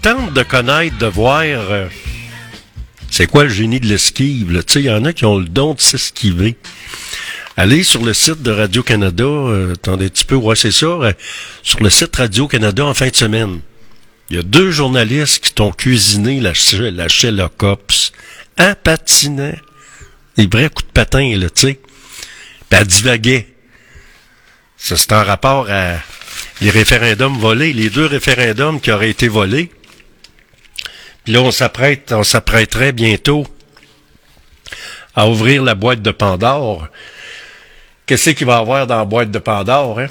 Tente 0.01 0.33
de 0.33 0.43
connaître, 0.43 0.97
de 0.97 1.05
voir 1.05 1.41
euh, 1.43 1.87
c'est 3.11 3.27
quoi 3.27 3.43
le 3.43 3.49
génie 3.49 3.79
de 3.79 3.87
l'esquive? 3.87 4.63
il 4.75 4.81
y 4.81 4.89
en 4.89 5.05
a 5.05 5.13
qui 5.13 5.25
ont 5.25 5.37
le 5.37 5.45
don 5.45 5.73
de 5.73 5.81
s'esquiver. 5.81 6.55
Allez 7.57 7.83
sur 7.83 8.05
le 8.05 8.13
site 8.13 8.41
de 8.41 8.51
Radio-Canada, 8.51 9.23
euh, 9.23 9.73
attendez 9.73 10.05
un 10.05 10.09
petit 10.09 10.25
peu, 10.25 10.35
ouais, 10.35 10.55
c'est 10.55 10.71
ça, 10.71 10.85
euh, 10.85 11.11
sur 11.61 11.81
le 11.81 11.89
site 11.89 12.15
Radio-Canada 12.15 12.85
en 12.85 12.93
fin 12.93 13.09
de 13.09 13.15
semaine. 13.15 13.59
Il 14.29 14.37
y 14.37 14.39
a 14.39 14.43
deux 14.43 14.71
journalistes 14.71 15.43
qui 15.43 15.53
t'ont 15.53 15.71
cuisiné 15.71 16.39
la, 16.39 16.53
la 16.91 17.07
Sherlock 17.07 17.61
Hops 17.63 18.13
en 18.59 18.73
patinant. 18.81 19.55
Des 20.37 20.47
vrais 20.47 20.69
coups 20.69 20.87
de 20.87 20.93
patin, 20.93 21.35
là, 21.35 21.49
tu 21.49 21.67
sais. 21.67 21.79
Puis 22.69 22.79
elle 22.79 22.87
divaguait. 22.87 23.47
Ça, 24.77 24.95
c'est 24.95 25.11
en 25.11 25.23
rapport 25.23 25.69
à 25.69 25.95
les 26.61 26.69
référendums 26.69 27.37
volés, 27.37 27.73
les 27.73 27.89
deux 27.89 28.05
référendums 28.05 28.79
qui 28.79 28.91
auraient 28.91 29.09
été 29.09 29.27
volés. 29.27 29.71
Là, 31.29 31.41
on 31.41 31.51
s'apprête, 31.51 32.11
on 32.11 32.23
s'apprêterait 32.23 32.91
bientôt 32.91 33.45
à 35.15 35.27
ouvrir 35.27 35.61
la 35.61 35.75
boîte 35.75 36.01
de 36.01 36.09
Pandore. 36.09 36.87
Qu'est-ce 38.07 38.31
qu'il 38.31 38.47
va 38.47 38.55
y 38.55 38.59
avoir 38.59 38.87
dans 38.87 38.97
la 38.97 39.05
boîte 39.05 39.29
de 39.29 39.37
Pandore, 39.37 39.99
hein? 39.99 40.07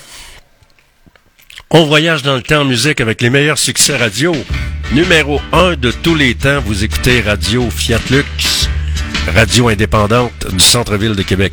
On 1.71 1.87
voyage 1.87 2.23
dans 2.23 2.37
le 2.37 2.43
temps 2.43 2.61
en 2.61 2.65
musique 2.65 3.01
avec 3.01 3.21
les 3.21 3.31
meilleurs 3.31 3.59
succès 3.59 3.97
radio. 3.97 4.33
Numéro 4.93 5.41
1 5.53 5.75
de 5.75 5.91
tous 5.91 6.15
les 6.15 6.37
temps, 6.37 6.61
vous 6.61 6.85
écoutez 6.85 7.21
Radio 7.21 7.69
Fiat 7.69 7.99
Lux, 8.11 8.69
radio 9.35 9.67
indépendante 9.67 10.47
du 10.53 10.61
centre-ville 10.61 11.17
de 11.17 11.23
Québec. 11.23 11.53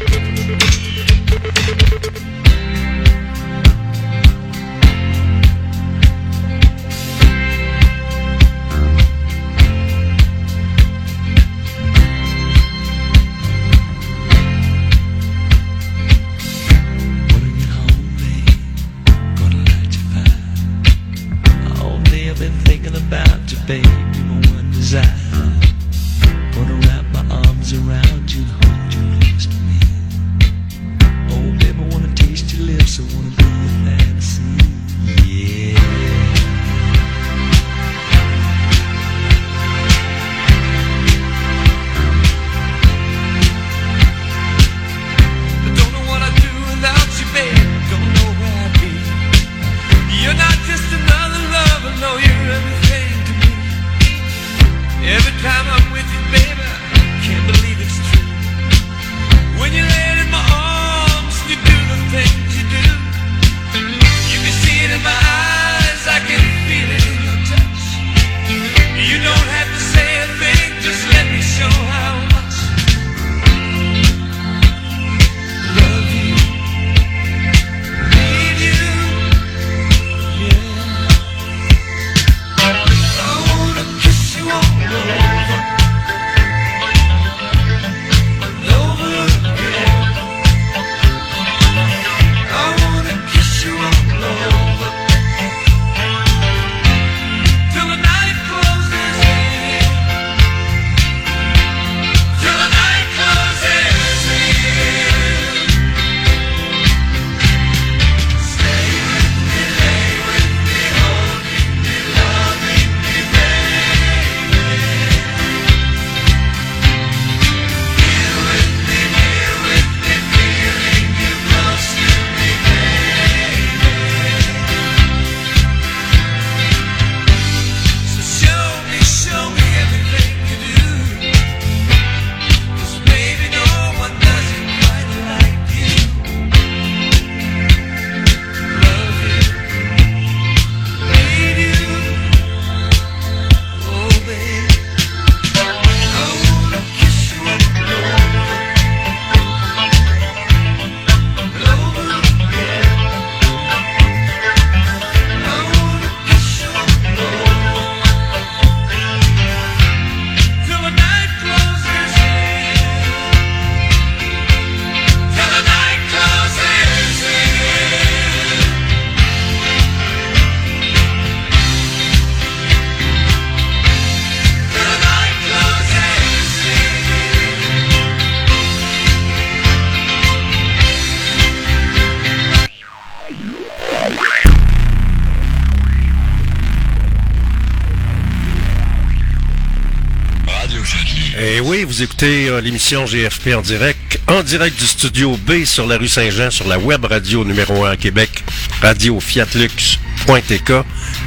l'émission 192.61 193.05
GFP 193.05 193.55
en 193.55 193.61
direct, 193.61 194.19
en 194.27 194.43
direct 194.43 194.79
du 194.79 194.85
studio 194.85 195.37
B 195.45 195.65
sur 195.65 195.87
la 195.87 195.97
rue 195.97 196.07
Saint-Jean, 196.07 196.51
sur 196.51 196.67
la 196.67 196.77
web 196.77 197.03
radio 197.05 197.43
numéro 197.43 197.85
1 197.85 197.91
à 197.91 197.97
Québec, 197.97 198.43
radiofiatlux.tk, 198.81 200.71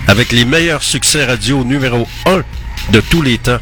avec 0.06 0.32
les 0.32 0.44
meilleurs 0.44 0.82
succès 0.82 1.24
radio 1.24 1.64
numéro 1.64 2.06
1 2.26 2.42
de 2.92 3.00
tous 3.00 3.22
les 3.22 3.38
temps. 3.38 3.58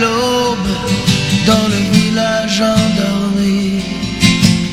l'aube 0.00 0.74
dans 1.46 1.68
le 1.74 1.80
village 1.96 2.60
endormi. 2.60 3.82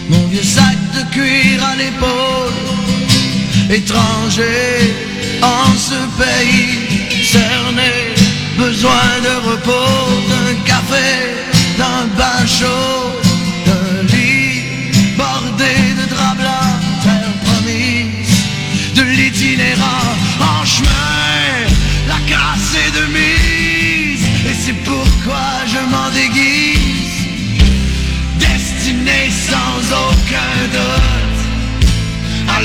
Mon 0.09 0.27
vieux 0.27 0.43
sac 0.43 0.77
de 0.95 1.03
cuir 1.13 1.63
à 1.71 1.75
l'épaule, 1.75 2.59
étranger 3.69 4.93
en 5.41 5.67
ce 5.89 5.99
pays 6.21 7.23
cerné, 7.23 7.91
besoin 8.57 9.07
de 9.27 9.33
repos, 9.49 10.07
d'un 10.29 10.53
café, 10.71 11.09
d'un 11.77 12.03
bain 12.17 12.45
chaud, 12.45 13.03
d'un 13.65 14.03
lit 14.13 14.61
bordé 15.17 15.75
de 15.99 16.05
draps 16.13 16.37
blancs, 16.41 16.81
terre 17.03 17.35
promise, 17.45 18.35
de 18.95 19.03
l'itinérant 19.17 20.11
en 20.39 20.65
chemin. 20.65 21.24
déguise, 26.15 27.27
destinée 28.39 29.29
sans 29.49 29.77
aucun 30.07 30.55
doute 30.75 31.41
à 32.47 32.57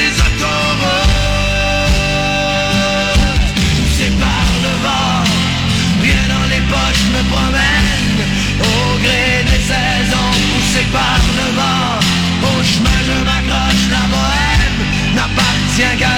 les 0.00 0.14
autoroutes. 0.26 1.14
Poussé 3.76 4.08
par 4.24 4.48
le 4.64 4.74
vent, 4.84 5.20
rien 6.04 6.24
dans 6.34 6.46
les 6.52 6.62
poches 6.72 7.06
me 7.14 7.22
promène, 7.32 8.20
au 8.60 8.98
gré 9.04 9.26
des 9.48 9.62
saisons, 9.70 10.32
poussé 10.50 10.84
par 10.92 11.20
le 11.38 11.48
vent, 11.58 11.92
au 12.48 12.56
chemin 12.70 13.00
je 13.08 13.16
m'accroche, 13.28 13.84
la 13.96 14.04
bohème 14.12 14.80
n'appartient 15.16 15.94
qu'à 16.00 16.13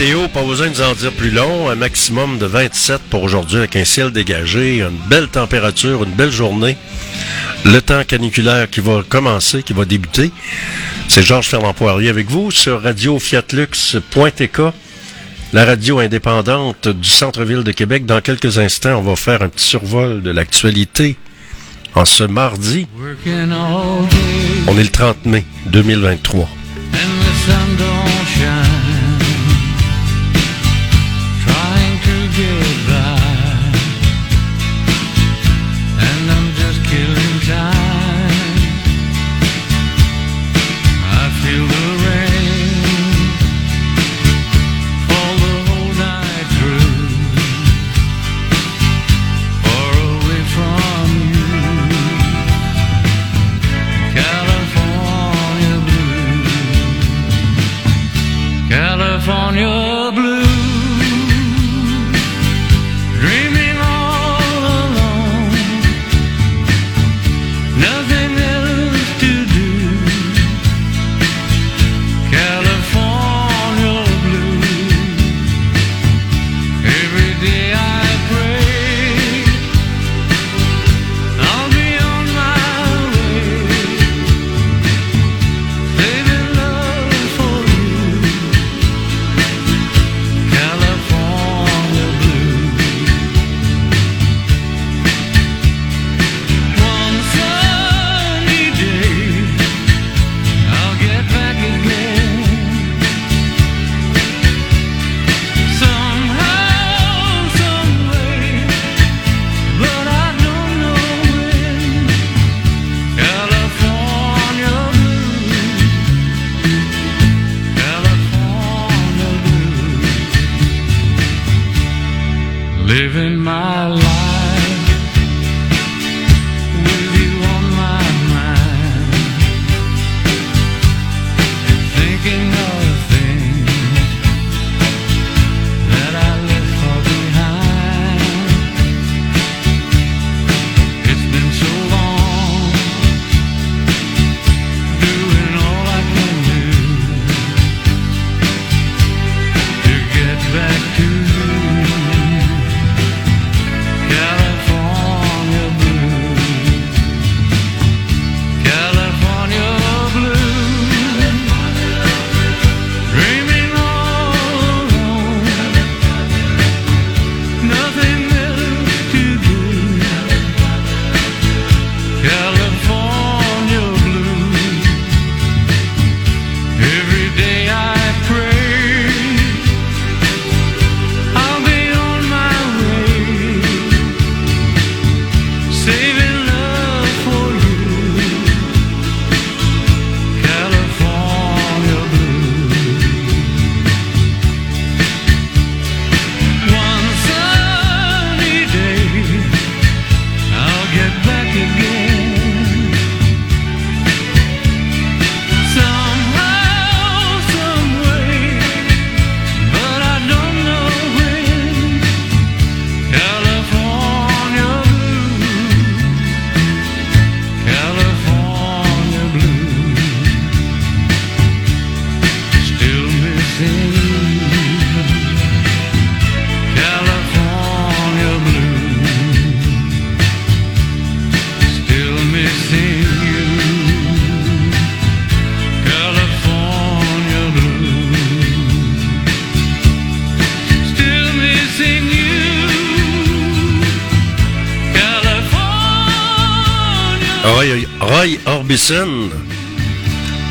météo, 0.00 0.28
pas 0.28 0.42
besoin 0.42 0.68
de 0.68 0.72
nous 0.72 0.82
en 0.82 0.94
dire 0.94 1.12
plus 1.12 1.30
long. 1.30 1.68
Un 1.68 1.74
maximum 1.74 2.38
de 2.38 2.46
27 2.46 3.02
pour 3.10 3.22
aujourd'hui 3.22 3.58
avec 3.58 3.76
un 3.76 3.84
ciel 3.84 4.10
dégagé, 4.10 4.80
une 4.80 4.96
belle 5.10 5.28
température, 5.28 6.04
une 6.04 6.12
belle 6.12 6.30
journée. 6.30 6.78
Le 7.66 7.80
temps 7.80 8.02
caniculaire 8.04 8.70
qui 8.70 8.80
va 8.80 9.02
commencer, 9.06 9.62
qui 9.62 9.74
va 9.74 9.84
débuter. 9.84 10.30
C'est 11.08 11.22
Georges 11.22 11.48
Fernand 11.48 11.74
Poirier 11.74 12.08
avec 12.08 12.30
vous 12.30 12.50
sur 12.50 12.82
Radio 12.82 13.18
Fiatlux.tk, 13.18 14.60
la 15.52 15.64
radio 15.66 15.98
indépendante 15.98 16.88
du 16.88 17.08
centre-ville 17.08 17.62
de 17.62 17.72
Québec. 17.72 18.06
Dans 18.06 18.22
quelques 18.22 18.58
instants, 18.58 19.00
on 19.00 19.02
va 19.02 19.16
faire 19.16 19.42
un 19.42 19.50
petit 19.50 19.66
survol 19.66 20.22
de 20.22 20.30
l'actualité 20.30 21.16
en 21.94 22.06
ce 22.06 22.24
mardi. 22.24 22.86
On 24.66 24.78
est 24.78 24.82
le 24.82 24.88
30 24.88 25.26
mai 25.26 25.44
2023. 25.66 26.48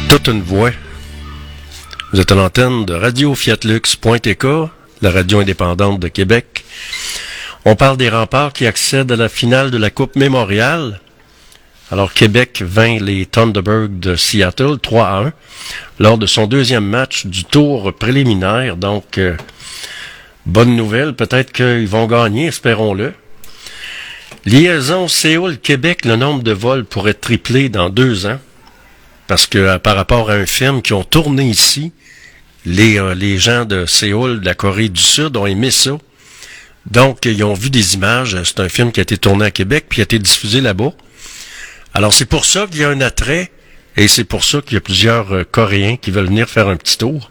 Toute 0.09 0.27
une 0.27 0.41
voix. 0.41 0.71
Vous 2.11 2.19
êtes 2.19 2.29
à 2.33 2.35
l'antenne 2.35 2.83
de 2.83 2.93
Radio 2.93 3.33
Fiatlux.tk, 3.33 4.45
la 5.01 5.09
radio 5.09 5.39
indépendante 5.39 6.01
de 6.01 6.09
Québec. 6.09 6.65
On 7.63 7.77
parle 7.77 7.95
des 7.95 8.09
remparts 8.09 8.51
qui 8.51 8.67
accèdent 8.67 9.13
à 9.13 9.15
la 9.15 9.29
finale 9.29 9.71
de 9.71 9.77
la 9.77 9.89
Coupe 9.89 10.17
Mémorial. 10.17 10.99
Alors, 11.91 12.11
Québec 12.11 12.61
vainc 12.61 12.99
les 12.99 13.25
Thunderbirds 13.25 13.87
de 13.87 14.17
Seattle 14.17 14.79
3 14.81 15.05
à 15.05 15.19
1 15.27 15.33
lors 15.99 16.17
de 16.17 16.25
son 16.25 16.45
deuxième 16.45 16.85
match 16.85 17.25
du 17.25 17.45
tour 17.45 17.93
préliminaire. 17.93 18.75
Donc, 18.75 19.17
euh, 19.17 19.37
bonne 20.45 20.75
nouvelle. 20.75 21.13
Peut-être 21.13 21.53
qu'ils 21.53 21.87
vont 21.87 22.05
gagner, 22.05 22.47
espérons-le. 22.47 23.13
Liaison 24.49 25.07
Séoul-Québec, 25.07 26.05
le 26.05 26.15
nombre 26.15 26.41
de 26.41 26.51
vols 26.51 26.83
pourrait 26.83 27.13
tripler 27.13 27.69
dans 27.69 27.91
deux 27.91 28.25
ans. 28.25 28.39
Parce 29.27 29.45
que 29.45 29.59
euh, 29.59 29.77
par 29.77 29.95
rapport 29.95 30.31
à 30.31 30.33
un 30.33 30.47
film 30.47 30.81
qui 30.81 30.93
ont 30.93 31.03
tourné 31.03 31.43
ici, 31.43 31.91
les, 32.65 32.97
euh, 32.97 33.13
les 33.13 33.37
gens 33.37 33.65
de 33.65 33.85
Séoul, 33.85 34.39
de 34.39 34.45
la 34.45 34.55
Corée 34.55 34.89
du 34.89 35.03
Sud, 35.03 35.37
ont 35.37 35.45
aimé 35.45 35.69
ça. 35.69 35.99
Donc, 36.87 37.25
ils 37.25 37.43
ont 37.43 37.53
vu 37.53 37.69
des 37.69 37.93
images. 37.93 38.41
C'est 38.43 38.59
un 38.59 38.69
film 38.69 38.91
qui 38.91 38.99
a 38.99 39.03
été 39.03 39.19
tourné 39.19 39.45
à 39.45 39.51
Québec, 39.51 39.85
puis 39.87 40.01
a 40.01 40.05
été 40.05 40.17
diffusé 40.17 40.61
là-bas. 40.61 40.93
Alors, 41.93 42.11
c'est 42.11 42.25
pour 42.25 42.45
ça 42.45 42.65
qu'il 42.65 42.81
y 42.81 42.83
a 42.83 42.89
un 42.89 43.01
attrait, 43.01 43.51
et 43.97 44.07
c'est 44.07 44.23
pour 44.23 44.43
ça 44.43 44.61
qu'il 44.61 44.73
y 44.73 44.77
a 44.77 44.81
plusieurs 44.81 45.31
euh, 45.31 45.43
Coréens 45.43 45.95
qui 45.95 46.09
veulent 46.09 46.25
venir 46.25 46.49
faire 46.49 46.69
un 46.69 46.75
petit 46.75 46.97
tour. 46.97 47.29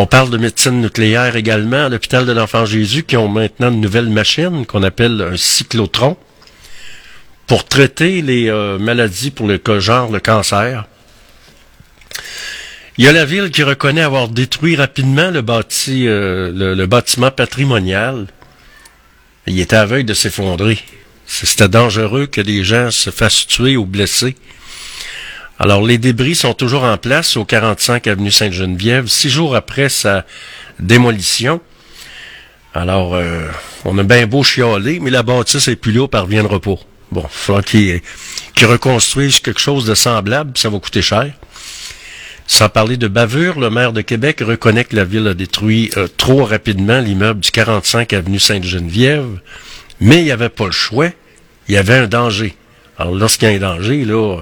On 0.00 0.06
parle 0.06 0.30
de 0.30 0.38
médecine 0.38 0.80
nucléaire 0.80 1.34
également 1.34 1.86
à 1.86 1.88
l'hôpital 1.88 2.24
de 2.24 2.30
l'Enfant 2.30 2.64
Jésus 2.64 3.02
qui 3.02 3.16
ont 3.16 3.26
maintenant 3.26 3.72
une 3.72 3.80
nouvelle 3.80 4.08
machine 4.08 4.64
qu'on 4.64 4.84
appelle 4.84 5.20
un 5.20 5.36
cyclotron 5.36 6.16
pour 7.48 7.64
traiter 7.64 8.22
les 8.22 8.48
euh, 8.48 8.78
maladies 8.78 9.32
pour 9.32 9.48
le 9.48 9.60
genre 9.80 10.12
le 10.12 10.20
cancer. 10.20 10.86
Il 12.96 13.06
y 13.06 13.08
a 13.08 13.12
la 13.12 13.24
ville 13.24 13.50
qui 13.50 13.64
reconnaît 13.64 14.02
avoir 14.02 14.28
détruit 14.28 14.76
rapidement 14.76 15.32
le, 15.32 15.42
euh, 15.48 16.86
bâtiment 16.86 17.32
patrimonial. 17.32 18.28
Il 19.48 19.58
était 19.58 19.74
à 19.74 19.84
veille 19.84 20.04
de 20.04 20.14
s'effondrer. 20.14 20.78
C'était 21.26 21.68
dangereux 21.68 22.26
que 22.26 22.40
des 22.40 22.62
gens 22.62 22.92
se 22.92 23.10
fassent 23.10 23.48
tuer 23.48 23.76
ou 23.76 23.84
blesser. 23.84 24.36
Alors, 25.60 25.82
les 25.84 25.98
débris 25.98 26.36
sont 26.36 26.54
toujours 26.54 26.84
en 26.84 26.96
place 26.98 27.36
au 27.36 27.44
45 27.44 28.06
avenue 28.06 28.30
Sainte-Geneviève, 28.30 29.08
six 29.08 29.28
jours 29.28 29.56
après 29.56 29.88
sa 29.88 30.24
démolition. 30.78 31.60
Alors, 32.74 33.16
euh, 33.16 33.48
on 33.84 33.98
a 33.98 34.04
bien 34.04 34.28
beau 34.28 34.44
chialer, 34.44 35.00
mais 35.00 35.10
la 35.10 35.24
bâtisse 35.24 35.66
est 35.66 35.74
plus 35.74 35.90
là, 35.90 36.06
elle 36.12 36.20
reviendra 36.20 36.60
pas. 36.60 36.76
Bon, 37.10 37.22
il 37.24 37.28
faudra 37.30 37.62
qu'ils 37.62 38.02
reconstruisent 38.66 39.40
quelque 39.40 39.60
chose 39.60 39.84
de 39.84 39.96
semblable, 39.96 40.52
ça 40.56 40.68
va 40.68 40.78
coûter 40.78 41.02
cher. 41.02 41.32
Sans 42.46 42.68
parler 42.68 42.96
de 42.96 43.08
bavure, 43.08 43.58
le 43.58 43.68
maire 43.68 43.92
de 43.92 44.00
Québec 44.00 44.42
reconnaît 44.46 44.84
que 44.84 44.94
la 44.94 45.04
ville 45.04 45.26
a 45.26 45.34
détruit 45.34 45.90
euh, 45.96 46.06
trop 46.16 46.44
rapidement 46.44 47.00
l'immeuble 47.00 47.40
du 47.40 47.50
45 47.50 48.12
avenue 48.12 48.38
Sainte-Geneviève, 48.38 49.40
mais 50.00 50.18
il 50.18 50.24
n'y 50.24 50.30
avait 50.30 50.48
pas 50.50 50.66
le 50.66 50.72
choix, 50.72 51.08
il 51.66 51.74
y 51.74 51.78
avait 51.78 51.96
un 51.96 52.06
danger. 52.06 52.54
Alors 52.96 53.14
lorsqu'il 53.14 53.48
y 53.48 53.52
a 53.52 53.56
un 53.56 53.76
danger, 53.76 54.04
là, 54.04 54.40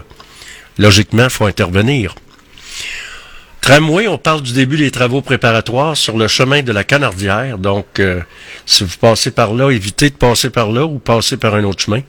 logiquement, 0.79 1.25
il 1.25 1.31
faut 1.31 1.47
intervenir. 1.47 2.15
Tramway, 3.67 4.07
on 4.07 4.17
parle 4.17 4.43
du 4.43 4.53
début 4.53 4.77
des 4.77 4.93
travaux 4.93 5.23
préparatoires 5.23 5.97
sur 5.97 6.17
le 6.17 6.29
chemin 6.29 6.63
de 6.63 6.71
la 6.71 6.85
Canardière. 6.85 7.59
Donc, 7.59 7.99
euh, 7.99 8.21
si 8.65 8.85
vous 8.85 8.97
passez 9.01 9.33
par 9.33 9.55
là, 9.55 9.71
évitez 9.71 10.11
de 10.11 10.15
passer 10.15 10.51
par 10.51 10.71
là 10.71 10.87
ou 10.87 11.01
passez 11.01 11.37
par 11.37 11.57
un 11.57 11.65
autre 11.65 11.83
chemin. 11.83 12.03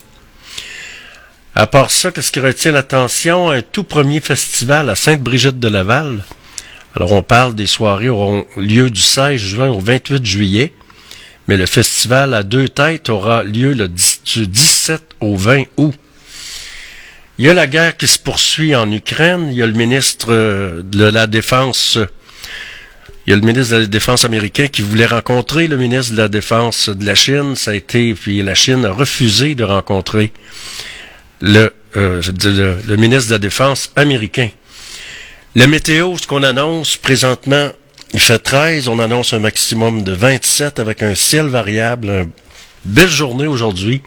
À 1.56 1.66
part 1.66 1.90
ça, 1.90 2.12
qu'est-ce 2.12 2.30
qui 2.30 2.38
retient 2.38 2.70
l'attention? 2.70 3.50
Un 3.50 3.62
tout 3.62 3.82
premier 3.82 4.20
festival 4.20 4.88
à 4.88 4.94
Sainte-Brigitte 4.94 5.58
de 5.58 5.66
Laval. 5.66 6.22
Alors, 6.94 7.10
on 7.10 7.24
parle 7.24 7.56
des 7.56 7.66
soirées 7.66 8.08
auront 8.08 8.46
lieu 8.56 8.88
du 8.88 9.00
16 9.00 9.40
juin 9.40 9.68
au 9.68 9.80
28 9.80 10.24
juillet, 10.24 10.72
mais 11.48 11.56
le 11.56 11.66
festival 11.66 12.34
à 12.34 12.44
deux 12.44 12.68
têtes 12.68 13.08
aura 13.08 13.42
lieu 13.42 13.72
le 13.72 13.88
10 13.88 14.22
du 14.24 14.46
17 14.46 15.02
au 15.20 15.34
20 15.34 15.64
août. 15.76 15.98
Il 17.38 17.46
y 17.46 17.48
a 17.48 17.54
la 17.54 17.68
guerre 17.68 17.96
qui 17.96 18.08
se 18.08 18.18
poursuit 18.18 18.74
en 18.74 18.90
Ukraine. 18.90 19.50
Il 19.52 19.56
y 19.56 19.62
a 19.62 19.66
le 19.66 19.72
ministre 19.72 20.32
euh, 20.32 20.82
de 20.82 21.04
la 21.04 21.28
Défense. 21.28 21.96
Il 23.26 23.30
y 23.30 23.32
a 23.32 23.36
le 23.36 23.42
ministre 23.42 23.76
de 23.76 23.80
la 23.82 23.86
Défense 23.86 24.24
américain 24.24 24.66
qui 24.66 24.82
voulait 24.82 25.06
rencontrer 25.06 25.68
le 25.68 25.76
ministre 25.76 26.14
de 26.14 26.18
la 26.18 26.26
Défense 26.26 26.88
de 26.88 27.06
la 27.06 27.14
Chine. 27.14 27.54
Ça 27.54 27.70
a 27.70 27.74
été, 27.74 28.12
puis 28.14 28.42
la 28.42 28.56
Chine 28.56 28.84
a 28.84 28.90
refusé 28.90 29.54
de 29.54 29.62
rencontrer 29.62 30.32
le, 31.40 31.72
euh, 31.96 32.20
ministre 32.96 33.28
de 33.28 33.34
la 33.34 33.38
Défense 33.38 33.92
américain. 33.94 34.48
La 35.54 35.68
météo, 35.68 36.16
ce 36.18 36.26
qu'on 36.26 36.42
annonce 36.42 36.96
présentement, 36.96 37.70
il 38.14 38.20
fait 38.20 38.40
13. 38.40 38.88
On 38.88 38.98
annonce 38.98 39.32
un 39.32 39.38
maximum 39.38 40.02
de 40.02 40.12
27 40.12 40.80
avec 40.80 41.04
un 41.04 41.14
ciel 41.14 41.46
variable. 41.46 42.08
Une 42.08 42.30
belle 42.84 43.08
journée 43.08 43.46
aujourd'hui 43.46 44.02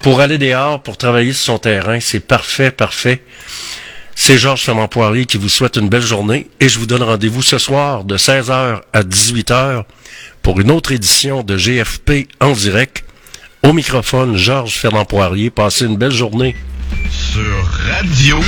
pour 0.00 0.20
aller 0.20 0.38
dehors, 0.38 0.82
pour 0.82 0.96
travailler 0.96 1.32
sur 1.32 1.54
son 1.54 1.58
terrain. 1.58 1.98
C'est 2.00 2.20
parfait, 2.20 2.70
parfait. 2.70 3.22
C'est 4.14 4.38
Georges 4.38 4.62
Fernand 4.62 4.88
Poirier 4.88 5.26
qui 5.26 5.36
vous 5.36 5.48
souhaite 5.48 5.76
une 5.76 5.88
belle 5.88 6.02
journée 6.02 6.48
et 6.58 6.68
je 6.68 6.78
vous 6.78 6.86
donne 6.86 7.02
rendez-vous 7.02 7.42
ce 7.42 7.58
soir 7.58 8.04
de 8.04 8.16
16h 8.16 8.80
à 8.92 9.02
18h 9.02 9.84
pour 10.42 10.58
une 10.60 10.70
autre 10.70 10.92
édition 10.92 11.42
de 11.42 11.56
GFP 11.56 12.28
en 12.40 12.52
direct. 12.52 13.04
Au 13.62 13.72
microphone, 13.72 14.36
Georges 14.36 14.74
Fernand 14.74 15.04
Poirier. 15.04 15.50
Passez 15.50 15.84
une 15.84 15.96
belle 15.96 16.12
journée. 16.12 16.56
sur 17.10 17.42
radio. 17.90 18.40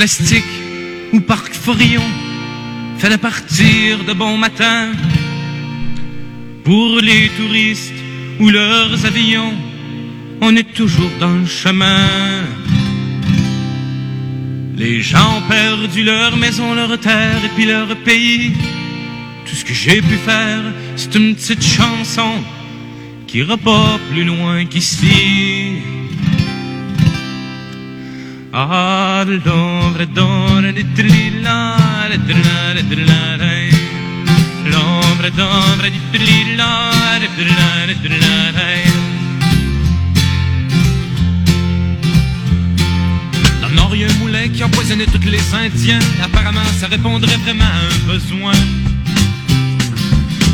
Un 0.00 0.06
scolastique 0.06 0.44
ou 1.12 1.20
parc 1.20 1.52
Forillon 1.52 2.08
fallait 2.98 3.18
partir 3.18 4.02
de 4.04 4.14
bon 4.14 4.38
matin 4.38 4.92
pour 6.64 7.00
les 7.00 7.28
touristes 7.36 7.92
ou 8.38 8.48
leurs 8.48 9.04
avions. 9.04 9.52
On 10.40 10.56
est 10.56 10.72
toujours 10.74 11.10
dans 11.18 11.34
le 11.34 11.46
chemin. 11.46 12.06
Les 14.76 15.02
gens 15.02 15.38
ont 15.38 15.48
perdu 15.48 16.02
leur 16.02 16.34
maison, 16.36 16.74
leur 16.74 16.98
terre 16.98 17.44
et 17.44 17.50
puis 17.54 17.66
leur 17.66 17.88
pays. 17.96 18.52
Tout 19.44 19.54
ce 19.54 19.64
que 19.64 19.74
j'ai 19.74 20.00
pu 20.00 20.16
faire, 20.24 20.62
c'est 20.96 21.14
une 21.14 21.34
petite 21.34 21.62
chanson 21.62 22.32
qui 23.26 23.38
ira 23.38 23.58
pas 23.58 23.98
plus 24.10 24.24
loin 24.24 24.64
qu'ici. 24.64 25.82
Ah, 28.52 29.09
l'ombre 29.24 30.06
d'ombre 30.06 30.72
di 30.72 30.84
trilla, 30.92 31.76
di 32.10 32.24
trilla, 32.24 32.72
di 32.74 32.88
trilla. 32.88 33.36
L'ombre 34.64 35.30
d'ombre 35.32 35.90
di 35.90 36.00
trilla, 36.10 37.18
di 37.18 37.28
trilla, 37.34 37.94
trilla. 38.00 38.52
Dans 43.60 43.68
le 43.68 43.74
Nord, 43.74 43.94
il 43.94 44.00
y 44.00 44.04
a 44.04 44.08
un 44.08 44.14
moulin 44.14 44.48
qui 44.48 44.64
empoisonnait 44.64 45.06
tous 45.06 45.28
les 45.28 45.54
Indiens. 45.54 45.98
Apparemment, 46.22 46.64
ça 46.78 46.86
répondrait 46.86 47.36
vraiment 47.44 47.64
à 47.64 47.84
un 47.86 48.12
besoin. 48.12 48.52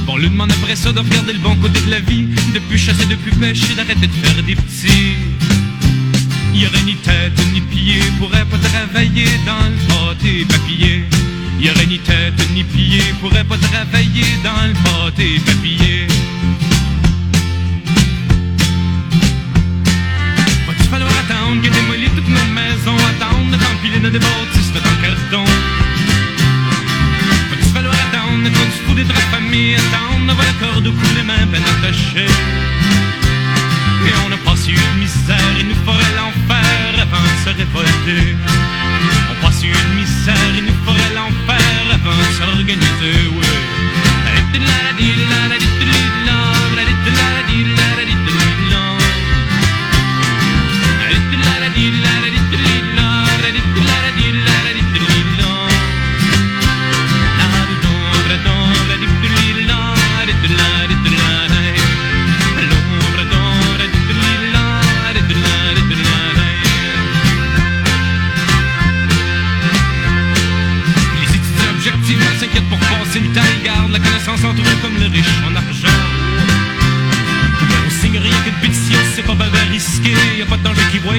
Bon, 0.06 0.16
lui 0.16 0.28
demande 0.28 0.50
après 0.52 0.76
ça 0.76 0.92
de 0.92 1.00
regarder 1.00 1.32
le 1.34 1.38
bon 1.38 1.54
côté 1.56 1.80
de 1.80 1.90
la 1.90 2.00
vie, 2.00 2.26
de 2.54 2.58
plus 2.68 2.78
chasser, 2.78 3.06
de 3.06 3.14
plus 3.16 3.32
pêcher, 3.32 3.74
d'arrêter 3.74 4.06
de 4.06 4.12
faire 4.12 4.42
des 4.42 4.54
petits. 4.54 5.16
Y 6.58 6.64
aurait 6.64 6.84
ni 6.84 6.94
tête 6.96 7.38
ni 7.52 7.60
pied, 7.60 8.00
pourrait 8.18 8.46
pas 8.46 8.56
travailler 8.56 9.28
dans 9.44 9.68
le 9.68 9.76
pâté 9.88 10.46
papier. 10.48 11.04
Y 11.60 11.68
aurait 11.68 11.84
ni 11.84 11.98
tête 11.98 12.32
ni 12.54 12.64
pied, 12.64 13.02
pourrait 13.20 13.44
pas 13.44 13.58
travailler 13.58 14.24
dans 14.42 14.66
le 14.66 14.72
pâté 14.84 15.38
papier. 15.44 16.06
Va-tu 20.66 20.84
falloir 20.84 21.10
attendre 21.10 21.60
que 21.60 21.68
démolit 21.68 22.08
toutes 22.16 22.26
nos 22.26 22.48
maisons, 22.58 22.96
attendre 23.12 23.58
d'empiler 23.58 24.00
nos 24.00 24.10
bâtisses 24.10 24.72
dans 24.72 24.80
le 24.80 24.96
carton? 25.04 25.44
Va-tu 27.50 27.68
falloir 27.74 27.94
attendre 27.94 28.44
quand 28.44 28.70
tu 28.72 28.78
fous 28.86 28.94
des 28.94 29.04
draps 29.04 29.20
famille, 29.30 29.74
attendre 29.74 30.26
d'avoir 30.28 30.46
la 30.46 30.66
corde 30.66 30.86
au 30.86 30.92
cou, 30.92 31.06
les 31.16 31.22
mains 31.22 31.46
ben 31.52 31.62
attachées? 31.62 32.32
On 34.26 34.32
a 34.32 34.36
passé 34.38 34.70
une 34.70 35.00
misère, 35.00 35.54
il 35.58 35.68
nous 35.68 35.74
ferait 35.86 36.14
l'enfer 36.16 37.00
avant 37.00 37.22
de 37.22 37.36
se 37.44 37.50
révolter. 37.56 38.36
On 39.30 39.44
passe 39.44 39.62
une 39.62 39.94
misère, 39.94 40.52
il 40.56 40.64
nous 40.64 40.78
ferait 40.84 41.14
l'enfer 41.14 41.66
avant 41.92 42.16
de 42.16 42.24
s'organiser, 42.38 43.30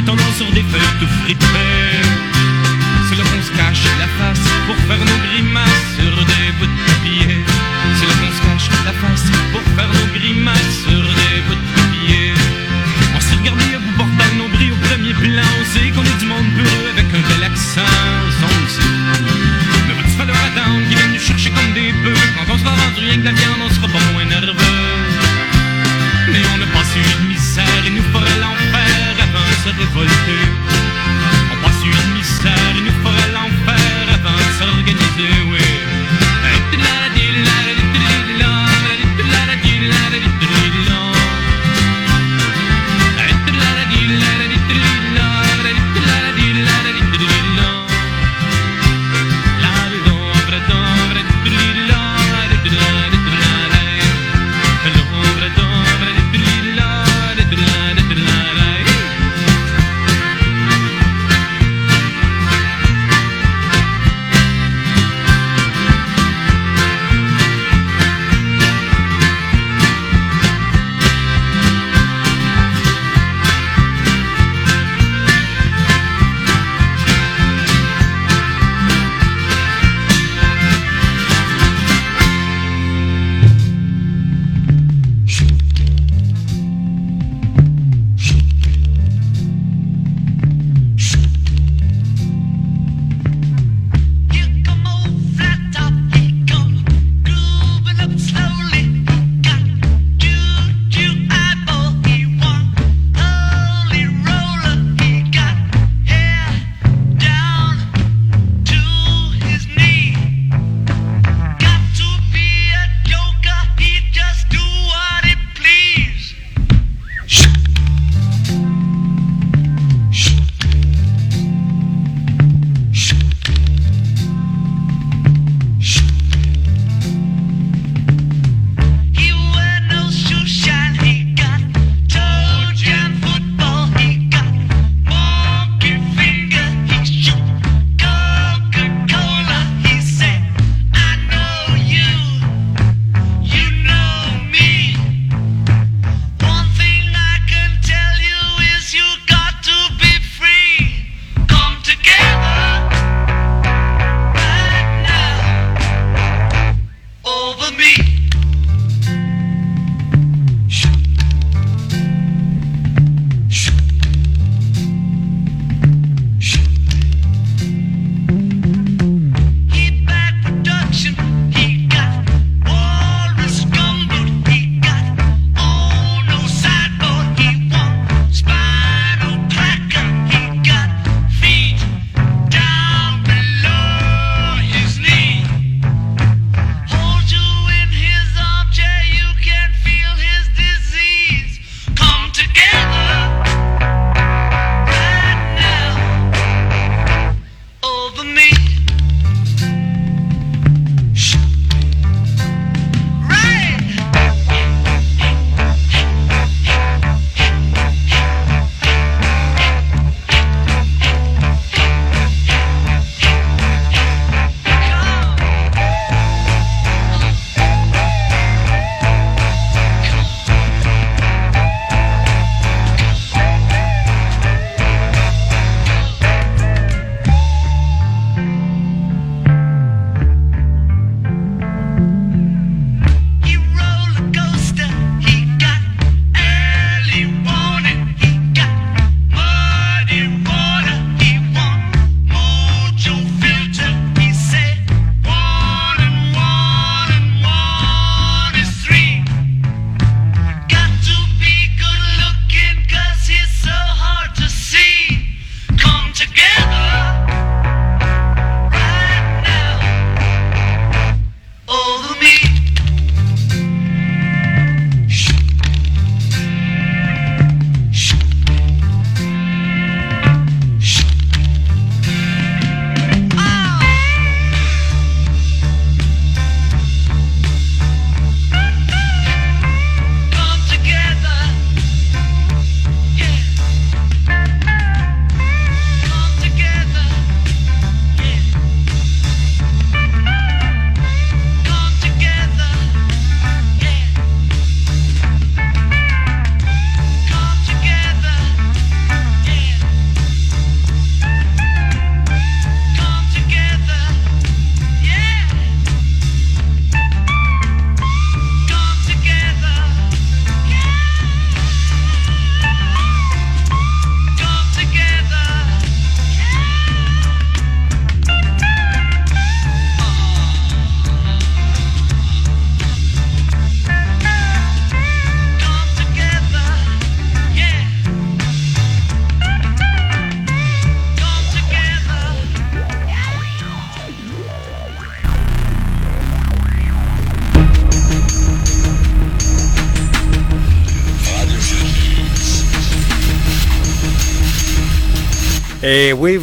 danger 0.07 0.23
qui 0.23 0.23
voit 0.23 0.23
étendant 0.23 0.33
sur 0.37 0.51
des 0.53 0.63
feuilles 0.63 0.99
tout 0.99 1.07
fritées. 1.23 1.45
C'est 3.09 3.17
là 3.17 3.23
qu'on 3.23 3.41
se 3.41 3.51
cache 3.57 3.83
la 3.99 4.07
face 4.17 4.47
pour 4.65 4.75
faire 4.87 4.99
nos 4.99 5.16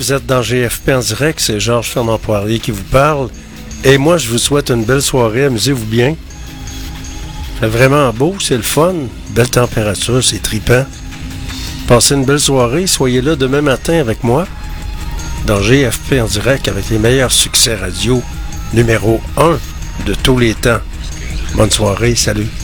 vous 0.05 0.13
êtes 0.13 0.27
dans 0.27 0.43
GFP 0.43 0.91
en 0.91 0.99
direct, 0.99 1.41
c'est 1.41 1.59
Georges 1.59 1.89
Fernand 1.89 2.19
Poirier 2.19 2.59
qui 2.59 2.73
vous 2.73 2.83
parle. 2.83 3.31
Et 3.85 3.97
moi, 3.97 4.19
je 4.19 4.29
vous 4.29 4.37
souhaite 4.37 4.69
une 4.69 4.85
belle 4.85 5.01
soirée, 5.01 5.47
amusez-vous 5.47 5.87
bien. 5.87 6.15
C'est 7.59 7.69
vraiment 7.69 8.13
beau, 8.13 8.37
c'est 8.39 8.59
le 8.59 8.63
fun, 8.63 8.93
belle 9.31 9.49
température, 9.49 10.23
c'est 10.23 10.43
tripant. 10.43 10.85
Passez 11.89 12.17
une 12.17 12.27
belle 12.27 12.39
soirée, 12.39 12.87
soyez 12.87 13.23
là 13.23 13.35
demain 13.35 13.63
matin 13.63 13.95
avec 13.95 14.23
moi 14.25 14.47
dans 15.47 15.63
GFP 15.63 16.21
en 16.21 16.27
direct 16.27 16.69
avec 16.69 16.91
les 16.91 16.99
meilleurs 16.99 17.33
succès 17.33 17.75
radio 17.75 18.23
numéro 18.75 19.23
1 19.39 19.59
de 20.05 20.13
tous 20.13 20.37
les 20.37 20.53
temps. 20.53 20.81
Bonne 21.55 21.71
soirée, 21.71 22.15
salut. 22.15 22.64